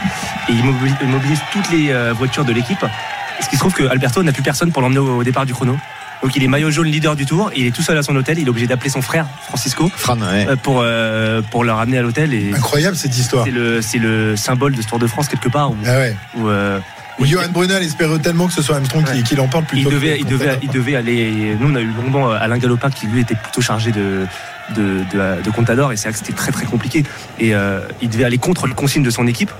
[0.48, 2.84] et il mobilise, il mobilise toutes les euh, voitures de l'équipe.
[3.40, 5.76] Ce qui se trouve que Alberto n'a plus personne pour l'emmener au, départ du chrono.
[6.22, 8.40] Donc il est maillot jaune leader du tour, il est tout seul à son hôtel,
[8.40, 10.48] il est obligé d'appeler son frère Francisco Fran, ouais.
[10.48, 13.46] euh, pour, euh, pour le ramener à l'hôtel Incroyable cette histoire.
[13.80, 16.16] c'est le, symbole de ce Tour de France quelque part où, Ah ouais.
[16.36, 16.80] où, euh,
[17.26, 19.22] Johan Brunel espérait tellement que ce soit Armstrong qui, Ouais.
[19.22, 21.56] qui l'emporte il plutôt devait, que il, devait, il devait aller.
[21.58, 24.26] Nous, on a eu longtemps euh, Alain Galopin qui lui était plutôt chargé de,
[24.76, 27.04] de, de, de Contador et c'est vrai que c'était très très compliqué.
[27.40, 29.54] Et euh, il devait aller contre les consignes de son équipe euh,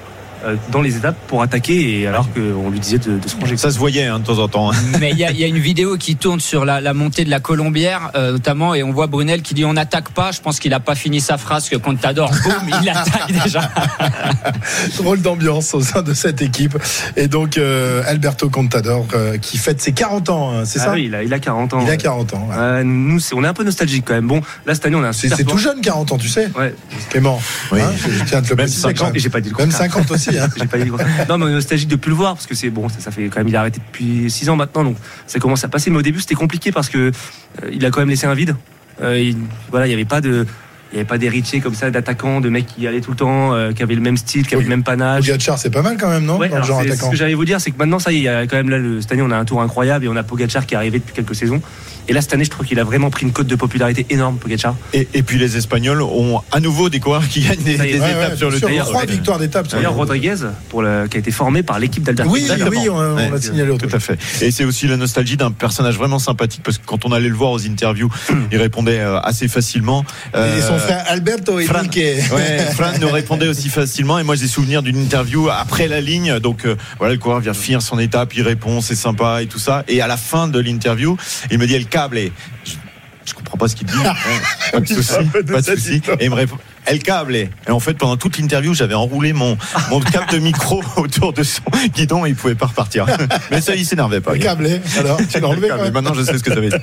[0.70, 3.57] dans les étapes pour attaquer et alors qu'on lui disait de, de se ranger.
[3.57, 4.70] Ça se voyait hein, de temps en temps.
[5.01, 7.24] Mais il y, a- il y a une vidéo qui tourne sur la, la montée
[7.24, 10.33] de la Colombière, euh, notamment, et on voit Brunel qui dit on n'attaque pas.
[10.33, 13.70] Je pense qu'il a pas fini sa phrase que Contador, boum, il attaque déjà.
[14.96, 16.77] Drôle d'ambiance au sein de cette équipe.
[17.16, 20.92] Et donc, euh, Alberto Contador euh, qui fête ses 40 ans, hein, c'est Ah ça
[20.92, 21.81] oui, il a, il a 40 ans.
[21.83, 22.46] Il a 40 ans.
[22.51, 22.57] ouais.
[22.59, 24.27] Euh, nous, on est un peu nostalgique quand même.
[24.27, 25.53] Bon, là cette année, on a un C'est super c'est tour.
[25.53, 26.74] tout jeune, 40 ans, tu sais, Ouais,
[27.11, 27.40] Clément.
[27.72, 27.81] Oui.
[27.81, 29.16] Hein, je tiens à te le Même préciser 50, quand même.
[29.16, 29.90] et j'ai pas dit le Même contraire.
[29.92, 30.28] 50 aussi.
[30.37, 30.49] Hein.
[30.57, 30.91] J'ai pas dit.
[31.29, 33.49] Non, mais nostalgique de plus le voir parce que c'est bon, ça, fait quand même.
[33.49, 35.91] Il a arrêté depuis 6 ans maintenant, donc ça commence à passer.
[35.91, 36.99] Mais au début, c'était compliqué parce que
[37.62, 38.57] euh, il a quand même laissé un vide.
[39.01, 39.37] Euh, il-
[39.71, 40.47] voilà, il y avait pas de.
[40.90, 43.55] Il n'y avait pas d'héritier comme ça, d'attaquants, de mecs qui allaient tout le temps,
[43.55, 45.27] euh, qui avaient le même style, qui avaient le même panache.
[45.27, 47.11] Pogacar, c'est pas mal quand même, non Ouais, Dans le alors genre c'est- ce attaquant.
[47.11, 48.70] que j'allais vous dire, c'est que maintenant, ça y est, il y a quand même
[48.70, 50.79] là, le- cette année, on a un tour incroyable et on a Pogacar qui est
[50.79, 51.61] arrivé depuis quelques saisons.
[52.11, 54.38] Et là, cette année, je trouve qu'il a vraiment pris une cote de popularité énorme,
[54.38, 54.74] Pogacar.
[54.94, 57.90] Et, et puis les Espagnols ont à nouveau des coureurs qui gagnent des, des Ouais,
[58.12, 58.85] étapes ouais, sur le terrain.
[58.85, 59.68] Trois victoires d'étape.
[59.68, 59.92] D'ailleurs.
[59.92, 60.37] Rodriguez,
[60.70, 62.33] pour le, qui a été formé par l'équipe d'Alberto.
[62.33, 64.18] Oui, oui, on, on Ouais, l'a signalé Tout à fait.
[64.40, 67.35] Et c'est aussi la nostalgie d'un personnage vraiment sympathique parce que quand on allait le
[67.35, 68.09] voir aux interviews,
[68.51, 70.03] il répondait euh, assez facilement.
[70.33, 74.83] Et Euh, frère Alberto Fran, ouais, Fran nous répondait aussi facilement et moi j'ai souvenir
[74.83, 76.38] d'une interview après la ligne.
[76.38, 79.59] Donc euh, voilà le coureur vient finir son étape il répond c'est sympa et tout
[79.59, 79.85] ça.
[79.88, 81.17] Et à la fin de l'interview
[81.51, 82.33] il me dit le câble et
[82.64, 82.73] je,
[83.25, 83.95] je comprends pas ce qu'il dit.
[83.99, 85.12] Ouais, pas de souci
[85.51, 86.03] pas de souci.
[86.21, 89.57] et il me répond El câble et en fait pendant toute l'interview j'avais enroulé mon
[89.90, 91.62] mon câble de micro autour de son
[91.94, 93.07] guidon et il pouvait pas repartir
[93.51, 95.92] mais ça il s'énervait pas Le câblé, alors tu l'as enlevé câble, même.
[95.92, 96.81] maintenant je sais ce que ça veut dire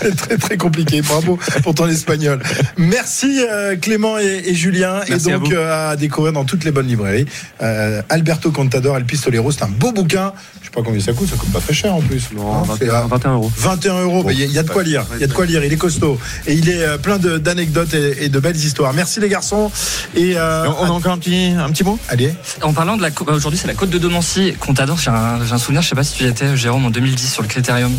[0.00, 1.02] C'est très très compliqué.
[1.02, 2.40] Bravo pour ton espagnol.
[2.76, 5.00] Merci euh, Clément et, et Julien.
[5.08, 7.26] Merci et donc euh, à, découvrir dans toutes les bonnes librairies.
[7.62, 10.32] Euh, Alberto Contador, El Pistolero, c'est un beau bouquin.
[10.60, 12.30] Je sais pas combien ça coûte, ça coûte pas très cher en plus.
[12.34, 13.52] Non, Hein, c'est, 21, euh, 21 euros.
[13.56, 15.04] 21 euros, il y a- il y, a de quoi lire.
[15.14, 15.64] Il y a de quoi lire.
[15.64, 18.92] Il est costaud et il est euh, plein d'anecdotes et, et de belles histoires.
[18.92, 19.70] Merci les garçons.
[20.14, 21.98] Et euh, on a encore un petit un petit mot?
[22.08, 24.98] Allez, En parlant de la co- aujourd'hui, c'est la côte de Domancy qu'on t'adore.
[24.98, 27.32] J'ai un, j'ai un souvenir, je sais pas si tu y étais, Jérôme, en 2010
[27.32, 27.92] sur le Critérium.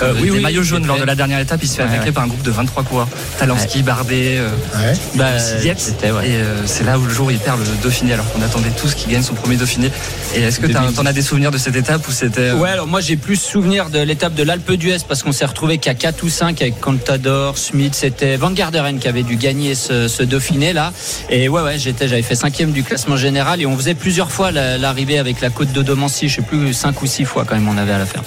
[0.00, 1.88] Euh, oui, des oui, maillots jaunes lors de la dernière étape, il se fait Ouais,
[1.88, 2.12] attaquer ouais.
[2.12, 3.08] par un groupe de 23 coureurs.
[4.38, 4.92] Euh, ouais.
[5.14, 5.30] Bah,
[5.62, 5.76] Yep.
[5.78, 6.28] c'était, ouais.
[6.30, 8.94] Et euh, c'est là où le jour il perd le Dauphiné, alors qu'on attendait tous
[8.94, 9.90] qu'il gagne son premier Dauphiné.
[10.34, 12.40] Et est-ce que t'as- t'en as des souvenirs de cette étape où c'était.
[12.40, 15.44] euh, Ouais, alors moi j'ai plus souvenir de l'étape de l'Alpe d'Huez parce qu'on s'est
[15.44, 19.74] retrouvé qu'à 4 ou 5 avec Contador, Smith, c'était Van Garderen qui avait dû gagner
[19.74, 20.92] ce, ce Dauphiné là.
[21.30, 24.50] Et ouais, ouais, j'étais, j'avais fait cinquième du classement général et on faisait plusieurs fois
[24.50, 27.54] la- l'arrivée avec la côte de Domancy, je sais plus 5 ou 6 fois quand
[27.54, 28.22] même on avait à la faire.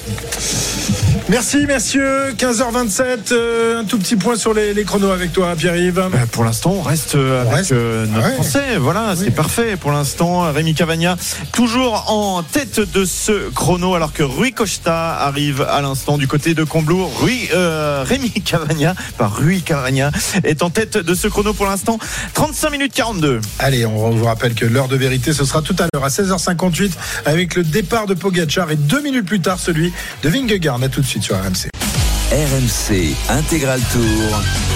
[1.27, 2.33] Merci messieurs.
[2.37, 3.31] 15h27.
[3.31, 6.09] euh, un tout petit point sur les, les chronos avec toi, Pierre-Yves.
[6.11, 7.71] Bah, pour l'instant, on reste euh, On avec reste.
[7.71, 8.33] euh, notre Ouais.
[8.35, 8.77] français.
[8.77, 9.23] Voilà, Oui.
[9.25, 9.75] c'est parfait.
[9.75, 11.17] Pour l'instant, Rémi Cavagna
[11.51, 16.53] toujours en tête de ce chrono, alors que Rui Costa arrive à l'instant du côté
[16.53, 17.11] de Comblour.
[17.19, 20.11] Rui, euh, Rémi Cavagna, pas Rui Cavagna,
[20.43, 21.97] est en tête de ce chrono pour l'instant.
[22.35, 23.41] 35 minutes 42.
[23.57, 26.91] Allez, on vous rappelle que l'heure de vérité, ce sera tout à l'heure à 16h58
[27.25, 30.75] avec le départ de Pogachar et deux minutes plus tard celui de Vingegaard.
[30.83, 31.14] À tout de suite
[32.31, 34.74] RMC Intégral Tour.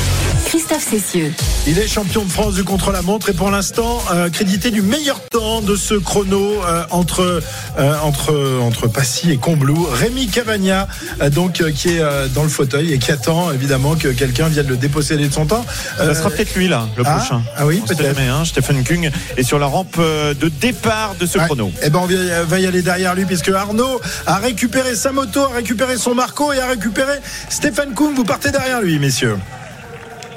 [0.50, 1.32] Christophe Cessieux.
[1.68, 5.62] Il est champion de France du contre-la-montre et pour l'instant euh, crédité du meilleur temps
[5.62, 7.44] de ce chrono euh, entre,
[7.78, 9.88] euh, entre, entre Passy et Combloux.
[9.92, 10.88] Rémi Cavagna,
[11.22, 14.48] euh, donc, euh, qui est euh, dans le fauteuil et qui attend évidemment que quelqu'un
[14.48, 15.64] vienne le déposséder de son temps.
[15.98, 17.44] Ça sera peut-être lui là, le ah, prochain.
[17.56, 18.02] ah oui, peut-être.
[18.02, 21.46] jamais, hein, Stephen Kung est sur la rampe de départ de ce Ouais.
[21.46, 21.72] chrono.
[21.84, 25.44] Eh ben on va va y aller derrière lui puisque Arnaud a récupéré sa moto,
[25.44, 27.14] a récupéré son Marco et a récupéré
[27.50, 28.16] Stéphane Kung.
[28.16, 29.38] Vous partez derrière lui, messieurs.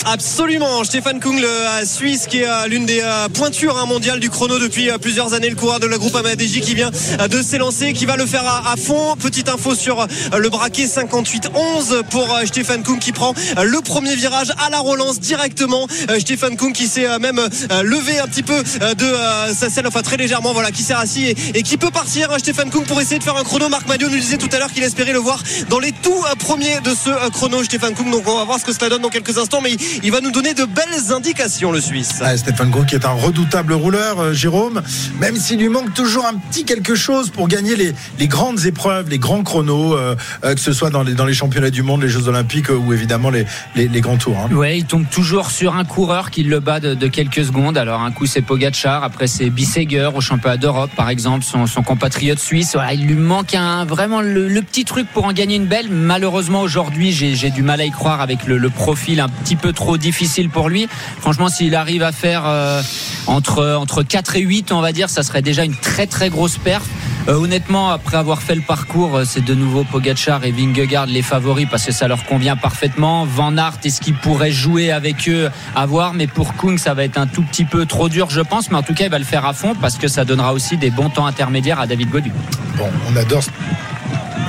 [0.05, 4.19] Absolument, Stéphane Kung, le euh, Suisse, qui est euh, l'une des euh, pointures hein, mondiales
[4.19, 7.93] du chrono depuis plusieurs années, le coureur de la groupe Amadéji qui vient de s'élancer,
[7.93, 9.15] qui va le faire à, fond.
[9.17, 14.71] Petite info sur le braquet 58-11 pour Stéphane Kung qui prend le premier virage à
[14.71, 15.87] la relance directement.
[16.19, 17.41] Stéphane Kung qui s'est même
[17.83, 19.13] levé un petit peu de
[19.55, 22.33] sa selle, enfin très légèrement, voilà, qui s'est assis et, qui peut partir.
[22.33, 23.69] hein, Stéphane Kung pour essayer de faire un chrono.
[23.69, 26.81] Marc Madio nous disait tout à l'heure qu'il espérait le voir dans les tout premiers
[26.81, 28.11] de ce chrono, Stéphane Kung.
[28.11, 29.61] Donc on va voir ce que cela donne dans quelques instants,
[30.03, 32.21] il va nous donner de belles indications, le Suisse.
[32.23, 34.83] Ah, Stéphane Kung qui est un redoutable rouleur, euh, Jérôme,
[35.21, 39.09] même s'il lui manque toujours un petit quelque chose pour gagner les, les grandes épreuves,
[39.09, 42.03] les grands chronos, euh, euh, que ce soit dans les, dans les championnats du monde,
[42.03, 44.37] les Jeux Olympiques euh, ou évidemment les, les, les grands tours.
[44.39, 44.55] hein.
[44.55, 47.77] Ouais, il tombe toujours sur un coureur qui le bat de, de quelques secondes.
[47.77, 51.83] Alors un coup c'est Pogacar, après c'est Bisseger au championnat d'Europe par exemple, son, son
[51.83, 52.73] compatriote suisse.
[52.75, 55.89] Voilà, il lui manque un, vraiment le, le petit truc pour en gagner une belle.
[55.91, 59.57] Malheureusement aujourd'hui j'ai j'ai du mal à y croire avec le, le profil un petit
[59.57, 60.89] peu trop difficile pour lui.
[61.21, 62.83] Franchement s'il arrive à faire euh,
[63.27, 66.59] entre, entre 4 et 8 on va dire, ça serait déjà une très très grosse
[66.59, 66.87] perte.
[67.29, 71.23] Euh, honnêtement, après avoir fait le parcours, euh, c'est de nouveau Pogacar et Vingegaard les
[71.23, 73.25] favoris parce que ça leur convient parfaitement.
[73.25, 76.15] Van Aert, est-ce qu'il pourrait jouer avec eux à voir?
[76.15, 78.71] Mais pour Kung, ça va être un tout petit peu trop dur, je pense.
[78.71, 80.77] Mais en tout cas, il va le faire à fond parce que ça donnera aussi
[80.77, 82.33] des bons temps intermédiaires à David Godu.
[82.77, 83.45] Bon, on adore.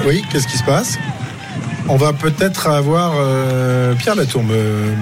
[0.06, 0.98] Oui, qu'est-ce qui se passe?
[1.90, 4.54] On va peut-être avoir euh, Pierre Latour, me,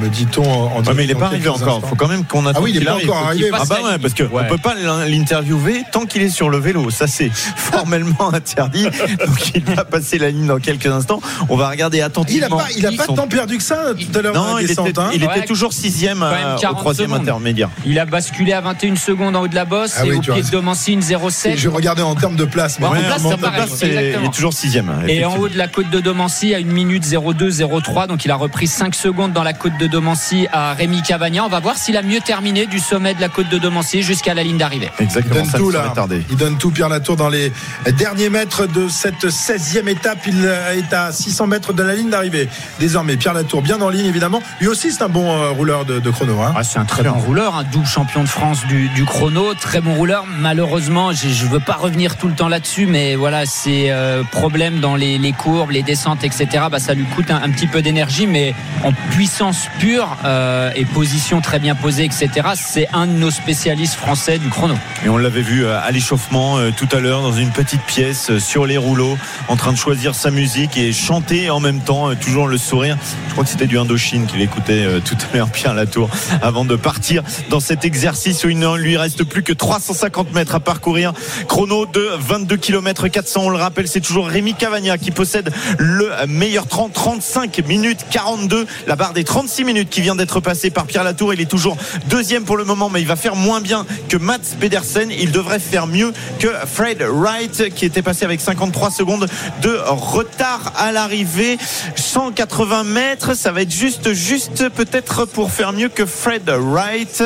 [0.02, 0.44] me dit-on.
[0.44, 1.82] En, mais il n'est pas arrivé encore.
[1.84, 3.10] Il faut quand même qu'on attende Ah oui, il est qu'il pas arrive.
[3.12, 4.44] encore arrivé, Ah bah ouais, parce qu'on Ouais.
[4.44, 6.90] ne peut pas l'in- l'interviewer tant qu'il est sur le vélo.
[6.90, 8.84] Ça, c'est formellement interdit.
[8.84, 11.22] Donc, il va passer la ligne dans quelques instants.
[11.50, 12.58] On va regarder Il n'a attentivement.
[12.58, 14.88] pas, il a pas son- tant perdu que ça tout à l'heure Non, il descente.
[14.90, 15.10] était, hein.
[15.14, 17.70] il était toujours sixième euh, au 40 troisième intermédiaire.
[17.86, 20.22] Il a basculé à 21 secondes en haut de la bosse Ah et oui, au
[20.22, 21.58] pied de Domancy une 0,7.
[21.58, 22.80] Je regardais en termes de place.
[22.80, 24.92] mais en il est toujours sixième.
[25.08, 27.50] Et en haut de la côte de Domancy à une minute 02
[27.82, 31.44] 03 donc il a repris 5 secondes dans la côte de Domancy à Rémi Cavagna
[31.46, 34.34] on va voir s'il a mieux terminé du sommet de la côte de Domancy jusqu'à
[34.34, 35.94] la ligne d'arrivée Il Exactement, donne ça tout là.
[36.30, 37.52] Il donne tout Pierre Latour dans les
[37.98, 40.20] derniers mètres de cette 16e étape.
[40.28, 42.48] Il euh, est à 600 mètres de la ligne d'arrivée.
[42.80, 44.42] Désormais, Pierre Latour bien en ligne évidemment.
[44.60, 46.40] Lui aussi c'est un bon euh, rouleur de, de chrono.
[46.42, 46.54] hein.
[46.56, 49.82] Ah, c'est un très bon rouleur, un double champion de France du, du chrono, très
[49.82, 50.26] bon rouleur.
[50.40, 54.80] Malheureusement, je ne veux pas revenir tout le temps là-dessus, mais voilà, c'est euh, problème
[54.80, 56.61] dans les, les courbes, les descentes, etc.
[56.70, 60.86] Bah, ça lui coûte un, un petit peu d'énergie, mais en puissance pure euh, et
[60.86, 62.30] position très bien posée, etc.
[62.56, 64.76] C'est un de nos spécialistes français du chrono.
[65.06, 68.32] Et on l'avait vu euh, à l'échauffement euh, tout à l'heure dans une petite pièce
[68.32, 72.10] euh, sur les rouleaux, en train de choisir sa musique et chanter en même temps,
[72.10, 72.98] euh, toujours le sourire.
[73.28, 76.10] Je crois que c'était du Indochine qu'il écoutait tout à l'heure, Pierre Latour,
[76.42, 80.56] avant de partir dans cet exercice où il ne lui reste plus que 350 mètres
[80.56, 81.14] à parcourir.
[81.48, 83.42] Chrono de 22 km 400.
[83.44, 88.66] On le rappelle, c'est toujours Rémi Cavagna qui possède le meilleur 30, 35 minutes 42.
[88.88, 91.34] La barre des 36 minutes qui vient d'être passée par Pierre Latour.
[91.34, 91.78] Il est toujours
[92.10, 95.10] deuxième pour le moment, mais il va faire moins bien que Mats Pedersen.
[95.12, 99.28] Il devrait faire mieux que Fred Wright qui était passé avec 53 secondes
[99.62, 101.58] de retard à l'arrivée.
[101.96, 107.24] 180 mètres, ça va être juste, juste peut-être pour faire mieux que Fred Wright.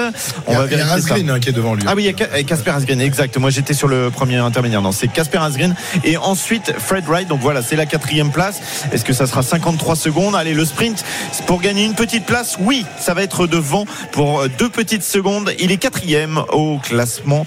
[0.47, 0.93] On il y a, va il y a vérifier ça.
[0.95, 1.83] Asgreen, hein, qui est devant lui.
[1.87, 3.37] Ah oui, il y a Ca- Casper Asgreen, exact.
[3.37, 4.81] Moi, j'étais sur le premier intermédiaire.
[4.81, 5.75] Non, c'est Casper Asgreen.
[6.03, 7.27] Et ensuite, Fred Wright.
[7.27, 8.59] Donc voilà, c'est la quatrième place.
[8.91, 11.03] Est-ce que ça sera 53 secondes Allez, le sprint,
[11.47, 12.57] pour gagner une petite place.
[12.59, 15.51] Oui, ça va être devant pour euh, deux petites secondes.
[15.59, 17.45] Il est quatrième au classement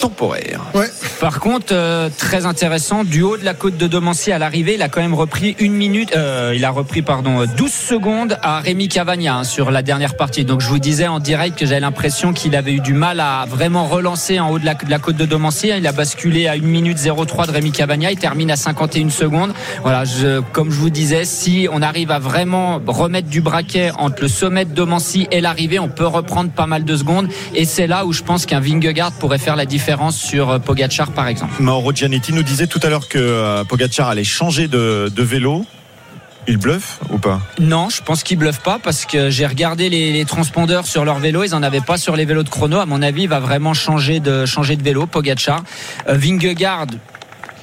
[0.00, 0.62] temporaire.
[0.74, 0.88] Ouais.
[1.20, 4.82] Par contre, euh, très intéressant, du haut de la côte de Domancy à l'arrivée, il
[4.82, 8.88] a quand même repris une minute, euh, il a repris pardon 12 secondes à Rémi
[8.88, 10.44] Cavagna hein, sur la dernière partie.
[10.44, 13.44] Donc je vous disais en direct que j'avais l'impression qu'il avait eu du mal à
[13.48, 15.68] vraiment relancer en haut de la, de la côte de Domancy.
[15.76, 19.52] Il a basculé à 1 minute 03 de Rémi Cavagna, il termine à 51 secondes.
[19.82, 24.22] Voilà, je, comme je vous disais, si on arrive à vraiment remettre du braquet entre
[24.22, 27.28] le sommet de Domancy et l'arrivée, on peut reprendre pas mal de secondes.
[27.54, 31.12] Et c'est là où je pense qu'un Vingegaard pourrait faire la différence sur euh, Pogacar
[31.12, 31.54] par exemple.
[31.60, 35.64] Mauro Gianetti nous disait tout à l'heure que euh, Pogacar allait changer de, de vélo.
[36.50, 37.42] Il bluffe ou pas?
[37.60, 41.18] Non, je pense qu'ils bluffent pas parce que j'ai regardé les, les transpondeurs sur leur
[41.18, 42.78] vélo, ils en avaient pas sur les vélos de chrono.
[42.78, 45.62] À mon avis, il va vraiment changer de changer de vélo, Pogacar.
[46.08, 46.86] Euh, Vingegaard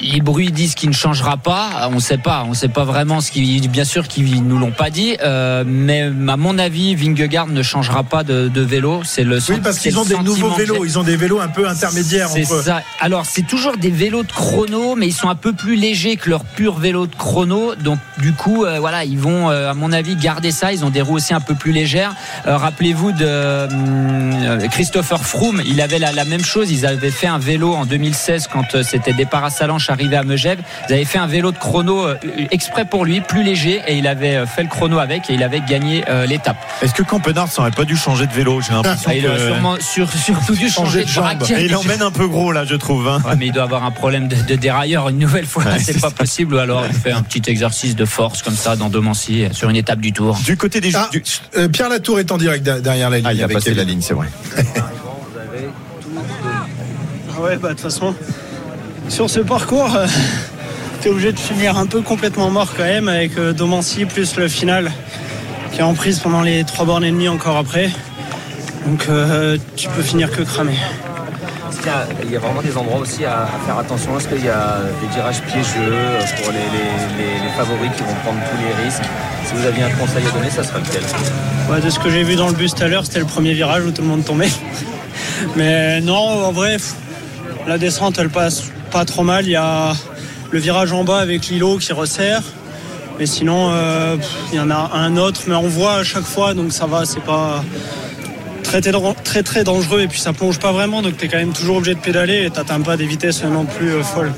[0.02, 1.90] les bruits disent qu'il ne changera pas.
[1.92, 2.44] On ne sait pas.
[2.46, 5.18] On ne sait pas vraiment ce qui, bien sûr, qu'ils nous l'ont pas dit.
[5.24, 9.02] Euh, mais à mon avis, Vingegaard ne changera pas de, de vélo.
[9.04, 9.40] C'est le.
[9.50, 10.86] Oui, parce qu'ils ont des nouveaux vélos.
[10.86, 12.30] Ils ont des vélos un peu intermédiaires.
[12.30, 12.82] C'est ça.
[13.00, 16.30] Alors, c'est toujours des vélos de chrono, mais ils sont un peu plus légers que
[16.30, 17.76] leur pur vélo de chrono.
[17.76, 20.74] Donc, du coup, euh, voilà, ils vont, euh, à mon avis, garder ça.
[20.74, 22.14] Ils ont des roues aussi un peu plus légères.
[22.48, 25.62] Euh, rappelez-vous de euh, Christopher Froome.
[25.66, 26.72] Il avait la, la, même chose.
[26.72, 29.50] Ils avaient fait un vélo en 2016 quand c'était départ à
[29.90, 30.60] Arrivé à Megève.
[30.90, 32.08] Ils avaient fait un vélo de chrono
[32.52, 35.62] exprès pour lui, plus léger, et il avait fait le chrono avec et il avait
[35.62, 36.58] gagné l'étape.
[36.82, 39.76] Est-ce que Campenard n'aurait pas dû changer de vélo J'ai l'impression ah, il a sûrement,
[39.80, 41.44] sur, surtout dû changer, de, jambe.
[41.50, 43.08] Et il emmène un peu gros là, je trouve.
[43.08, 43.22] Hein.
[43.26, 45.64] Ouais, mais il doit avoir un problème de, de dérailleur une nouvelle fois.
[45.64, 46.56] Ouais, c'est pas possible.
[46.56, 49.76] Ou alors il fait un petit exercice de force comme ça dans Domancy sur une
[49.76, 50.38] étape du Tour.
[50.44, 51.24] Du côté des ah, du...
[51.58, 53.28] euh, Pierre Latour est en direct derrière la ligne.
[53.28, 54.28] Ah, il a passé la ligne, c'est vrai.
[57.36, 58.16] ah ouais, bah de toute façon,
[59.10, 60.08] sur ce parcours, euh,
[61.02, 64.36] tu es obligé de finir un peu complètement mort quand même avec euh, Domancy plus
[64.38, 64.92] le final
[65.72, 67.90] qui est en prise pendant les trois bornes et demie encore après.
[68.86, 70.76] Donc euh, tu peux finir que cramé.
[71.82, 74.18] Il y, a, il y, a, vraiment des endroits aussi à, à faire attention.
[74.18, 75.94] Est-ce qu'il y a des virages piégeux
[76.42, 79.04] pour les, les, les, les, favoris qui vont prendre tous les risques
[79.46, 81.04] Si vous aviez un conseil à donner, ça serait lequel?
[81.70, 83.54] Ouais, De ce que j'ai vu dans le bus tout à l'heure, c'était le premier
[83.54, 84.50] virage où tout le monde tombait.
[85.56, 86.16] Mais non,
[86.46, 86.78] en vrai,
[87.68, 89.46] la descente, elle passe pas trop mal.
[89.46, 89.92] Il y a
[90.52, 92.44] le virage en bas avec l'îlot qui resserre.
[93.20, 94.16] Mais sinon, euh,
[94.54, 97.04] il y en a un autre, mais on voit à chaque fois, donc ça va,
[97.04, 97.62] c'est pas
[98.64, 101.54] très, très très dangereux et puis ça plonge pas vraiment donc tu es quand même
[101.54, 104.34] toujours obligé de pédaler et t'atteins pas des vitesses non plus euh, folles.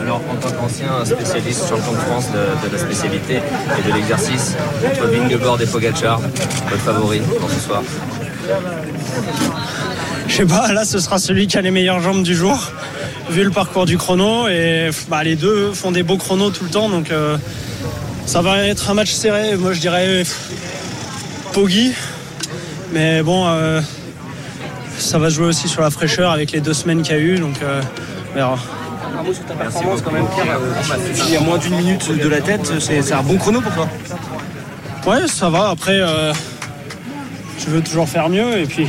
[0.00, 3.40] Alors en tant qu'ancien spécialiste champion de France de, de la spécialité
[3.78, 6.20] et de l'exercice, entre Vingegaard et Pogacar,
[6.70, 7.82] votre favori pour ce soir?
[10.28, 12.58] Je sais pas, là ce sera celui qui a les meilleures jambes du jour
[13.30, 16.70] vu le parcours du chrono et bah, les deux font des beaux chronos tout le
[16.70, 17.38] temps donc euh,
[18.26, 19.56] ça va être un match serré.
[19.56, 20.24] Moi je dirais
[21.52, 21.92] Poggi
[22.92, 23.80] mais bon, euh,
[24.98, 27.38] ça va jouer aussi sur la fraîcheur avec les deux semaines qu'il y a eu.
[27.38, 27.80] Donc, euh,
[28.32, 28.58] on verra.
[29.32, 30.58] sur ta performance quand même, Pierre.
[31.26, 32.72] Il y a moins d'une minute de la tête.
[32.80, 33.88] C'est un bon chrono pour toi
[35.06, 35.70] Ouais, ça va.
[35.70, 36.32] Après, euh,
[37.58, 38.58] je veux toujours faire mieux.
[38.58, 38.88] Et puis,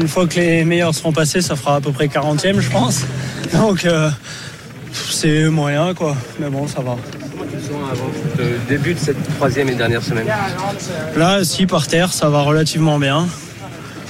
[0.00, 3.02] une fois que les meilleurs seront passés, ça fera à peu près 40e, je pense.
[3.52, 4.10] Donc, euh,
[4.92, 6.16] c'est moyen, quoi.
[6.38, 6.96] Mais bon, ça va
[7.90, 10.26] avant le début de cette troisième et dernière semaine
[11.16, 13.26] Là, si par terre, ça va relativement bien.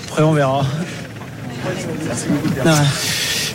[0.07, 0.65] Après, on verra.
[2.65, 2.71] Ouais.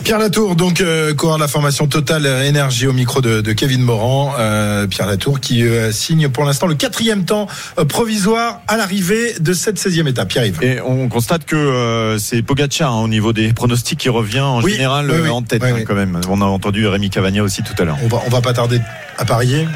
[0.08, 3.82] Pierre Latour, donc euh, coureur de la formation Total Énergie au micro de, de Kevin
[3.82, 4.32] Morand.
[4.38, 7.46] Euh, Pierre Latour qui euh, signe pour l'instant le quatrième temps
[7.78, 10.28] euh, provisoire à l'arrivée de cette 16e étape.
[10.28, 10.62] Pierre-Yves.
[10.62, 14.62] Et on constate que euh, c'est Pogacar hein, au niveau des pronostics qui revient en
[14.62, 15.28] Oui, général oui, oui.
[15.28, 16.18] en tête hein, quand même.
[16.30, 17.98] On a entendu Rémi Cavagna aussi tout à l'heure.
[18.02, 18.80] On va, on va pas tarder
[19.18, 19.66] à parier.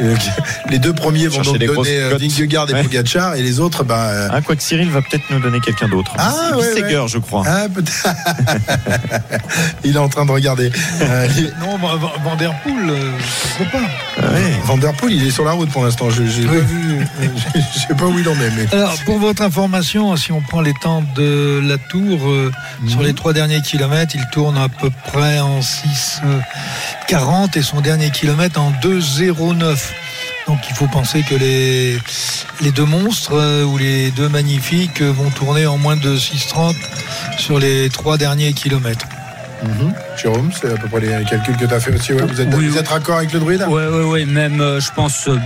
[0.70, 2.16] les deux premiers vont donc donner euh.
[2.18, 2.82] Vingegaard et Ouais.
[2.82, 4.08] Pogacar et les autres, bah.
[4.10, 6.12] euh, Ah, quoique Cyril va peut-être nous donner quelqu'un d'autre.
[6.18, 6.32] Ah,
[6.74, 7.08] C'est ouais, ouais.
[7.08, 7.42] je crois.
[7.46, 8.06] ah, peut-être.
[9.84, 10.70] Il est en train de regarder.
[11.00, 11.28] Euh,
[11.60, 13.10] Non, Van- Van- Van Der Poel, euh,
[13.56, 14.26] pourquoi pas
[14.64, 16.10] Van Der Poel, il est sur la route pour l'instant.
[16.10, 17.06] Je j'ai pas vu.
[17.54, 18.66] Je sais pas où il en est, mais.
[18.74, 22.50] Alors, pour votre information, si on prend les temps de la tour, euh,
[22.88, 28.10] sur les trois derniers kilomètres, il tourne à peu près en 6,40 et son dernier
[28.10, 29.92] kilomètre en 2,09.
[30.46, 31.98] Donc il faut penser que les,
[32.60, 36.74] les deux monstres euh, ou les deux magnifiques euh, vont tourner en moins de 6,30
[37.38, 39.06] sur les trois derniers kilomètres.
[39.62, 39.94] Mhm.
[40.18, 42.12] Jérôme, c'est à peu près les calculs que tu as fait aussi.
[42.12, 42.78] Ouais, vous êtes, Oui, vous oui.
[42.78, 45.36] êtes raccord avec le druide Ouais, ouais, ouais, même euh, je pense euh,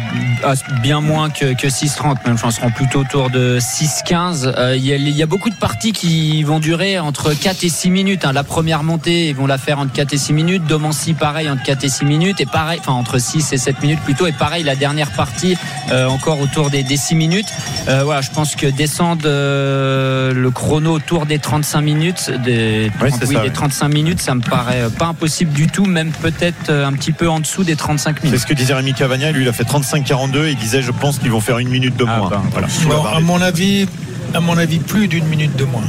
[0.44, 4.52] à bien moins que, que 6,30, même je pense qu'on plutôt autour de 6,15.
[4.56, 7.64] Euh, Il y, a- il y a beaucoup de parties qui vont durer entre 4
[7.64, 8.24] et 6 minutes.
[8.24, 8.33] hein.
[8.33, 10.64] La première montée, ils vont la faire entre 4 et 6 minutes.
[10.66, 12.40] Domancy, pareil, entre 4 et 6 minutes.
[12.40, 14.26] Et pareil, enfin entre 6 et 7 minutes plutôt.
[14.26, 15.56] Et pareil, la dernière partie,
[15.90, 17.48] euh, encore autour des, des 6 minutes.
[17.88, 23.11] Euh, voilà, je pense que descendre euh, le chrono autour des 35 minutes, des, oui,
[23.11, 23.50] ça, des ouais.
[23.50, 27.12] 35 minutes, ça me paraît euh, pas impossible du tout, même peut-être euh, un petit
[27.12, 28.40] peu en dessous des 35 C'est minutes.
[28.40, 29.31] ce que disait Rémi Cavagna.
[29.33, 31.96] Lui, il a fait 35-42 et il disait, je pense qu'ils vont faire une minute
[31.96, 32.29] de Ah, moins.
[32.31, 32.66] bah, voilà.
[32.87, 33.87] Bon, à mon avis,
[34.35, 35.85] à mon avis, plus d'une minute de moins.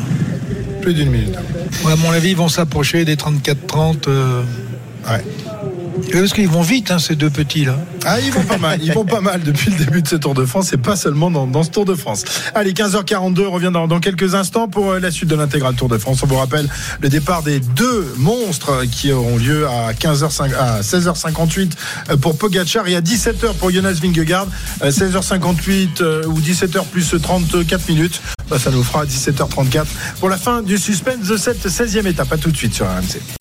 [0.81, 1.35] Plus d'une minute.
[1.85, 4.07] Ouais, à mon avis, ils vont s'approcher des 34-30.
[4.07, 4.43] euh,
[5.09, 5.23] Ouais.
[6.11, 7.77] Parce qu'ils vont vite, hein, ces deux petits-là.
[8.05, 8.79] Ah, ils vont pas mal.
[8.81, 11.31] Ils vont pas mal depuis le début de ce Tour de France et pas seulement
[11.31, 12.23] dans, dans ce Tour de France.
[12.55, 15.89] Allez, 15h42, on revient dans, dans quelques instants pour euh, la suite de l'intégral Tour
[15.89, 16.21] de France.
[16.23, 16.67] On vous rappelle
[17.01, 21.71] le départ des deux monstres qui auront lieu à 15h5, à 16h58
[22.09, 24.47] euh, pour Pogacar et à 17h pour Jonas Vingegaard.
[24.83, 28.21] Euh, 16h58 euh, ou 17h plus 34 minutes.
[28.49, 29.85] Bah, ça nous fera 17h34
[30.19, 32.31] pour la fin du suspense de cette 16e étape.
[32.31, 33.40] À tout de suite sur RMC.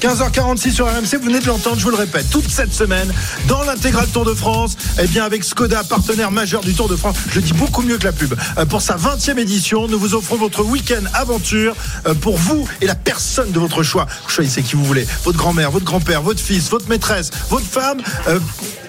[0.00, 3.12] 15h46 sur RMC, vous venez de l'entendre, je vous le répète, toute cette semaine,
[3.48, 7.16] dans l'intégral Tour de France, eh bien avec Skoda, partenaire majeur du Tour de France,
[7.30, 10.14] je le dis beaucoup mieux que la pub, euh, pour sa 20e édition, nous vous
[10.14, 11.74] offrons votre week-end aventure
[12.06, 14.06] euh, pour vous et la personne de votre choix.
[14.24, 17.98] Vous choisissez qui vous voulez, votre grand-mère, votre grand-père, votre fils, votre maîtresse, votre femme,
[18.28, 18.38] euh,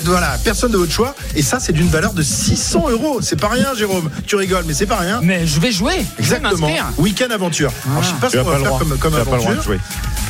[0.05, 1.13] voilà, personne de votre choix.
[1.35, 3.19] Et ça, c'est d'une valeur de 600 euros.
[3.21, 4.09] C'est pas rien, Jérôme.
[4.25, 5.19] Tu rigoles, mais c'est pas rien.
[5.21, 6.05] Mais je vais jouer.
[6.17, 6.69] Exactement.
[6.97, 7.71] Week-end aventure.
[7.91, 8.79] Alors, je sais pas Tu ce qu'on va faire droit.
[8.79, 9.63] comme, comme Tu as pas le droit de aventure.
[9.63, 9.79] jouer.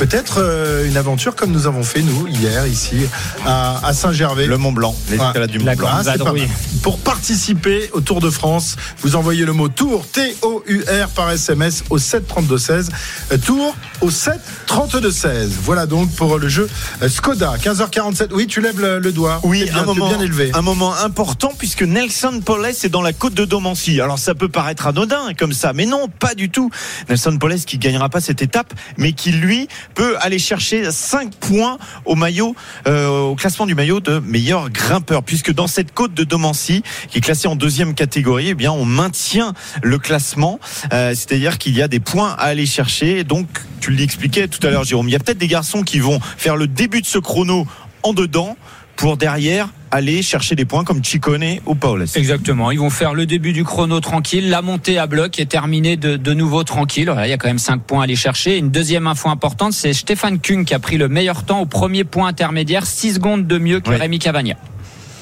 [0.02, 3.06] Peut-être euh, une aventure comme nous avons fait, nous, hier, ici,
[3.46, 4.48] à, à Saint-Gervais.
[4.48, 5.90] Le Mont Blanc, l'escalade du Mont La Blanc.
[5.92, 6.48] Ah, pas mal.
[6.82, 11.99] Pour participer au Tour de France, vous envoyez le mot Tour, T-O-U-R, par SMS au
[11.99, 12.89] 7 32 16.
[13.32, 15.52] Euh, Tour au 7 32 16.
[15.62, 16.68] Voilà donc pour le jeu
[17.04, 17.54] euh, Skoda.
[17.62, 18.30] 15h47.
[18.32, 19.39] Oui, tu lèves le, le doigt.
[19.43, 20.49] Oui, bien, un moment, bien élevé.
[20.56, 24.02] un moment important puisque Nelson Poles est dans la côte de Domancy.
[24.02, 26.72] Alors ça peut paraître anodin comme ça, mais non, pas du tout.
[27.08, 31.78] Nelson Poles qui gagnera pas cette étape, mais qui lui peut aller chercher 5 points
[32.06, 32.56] au maillot,
[32.88, 37.18] euh, au classement du maillot de meilleur grimpeur, puisque dans cette côte de Domancy, qui
[37.18, 40.60] est classée en deuxième catégorie, eh bien on maintient le classement,
[40.94, 43.24] Euh, c'est-à-dire qu'il y a des points à aller chercher.
[43.24, 43.48] Donc
[43.80, 46.56] tu l'expliquais tout à l'heure, Jérôme, il y a peut-être des garçons qui vont faire
[46.56, 47.68] le début de ce chrono
[48.04, 48.58] en dedans
[49.02, 52.16] pour derrière aller chercher des points comme Chicone ou Paulus.
[52.16, 52.70] Exactement.
[52.70, 54.52] Ils vont faire le début du chrono tranquille.
[54.52, 57.12] La montée à bloc est terminée de, de nouveau tranquille.
[57.24, 58.60] Il y a quand même 5 points à aller chercher.
[58.60, 62.04] Une deuxième info importante, c'est Stéphane Kuhn qui a pris le meilleur temps au premier
[62.04, 63.95] point intermédiaire, 6 secondes de mieux que Oui.
[63.95, 64.54] Rémi Cavagna.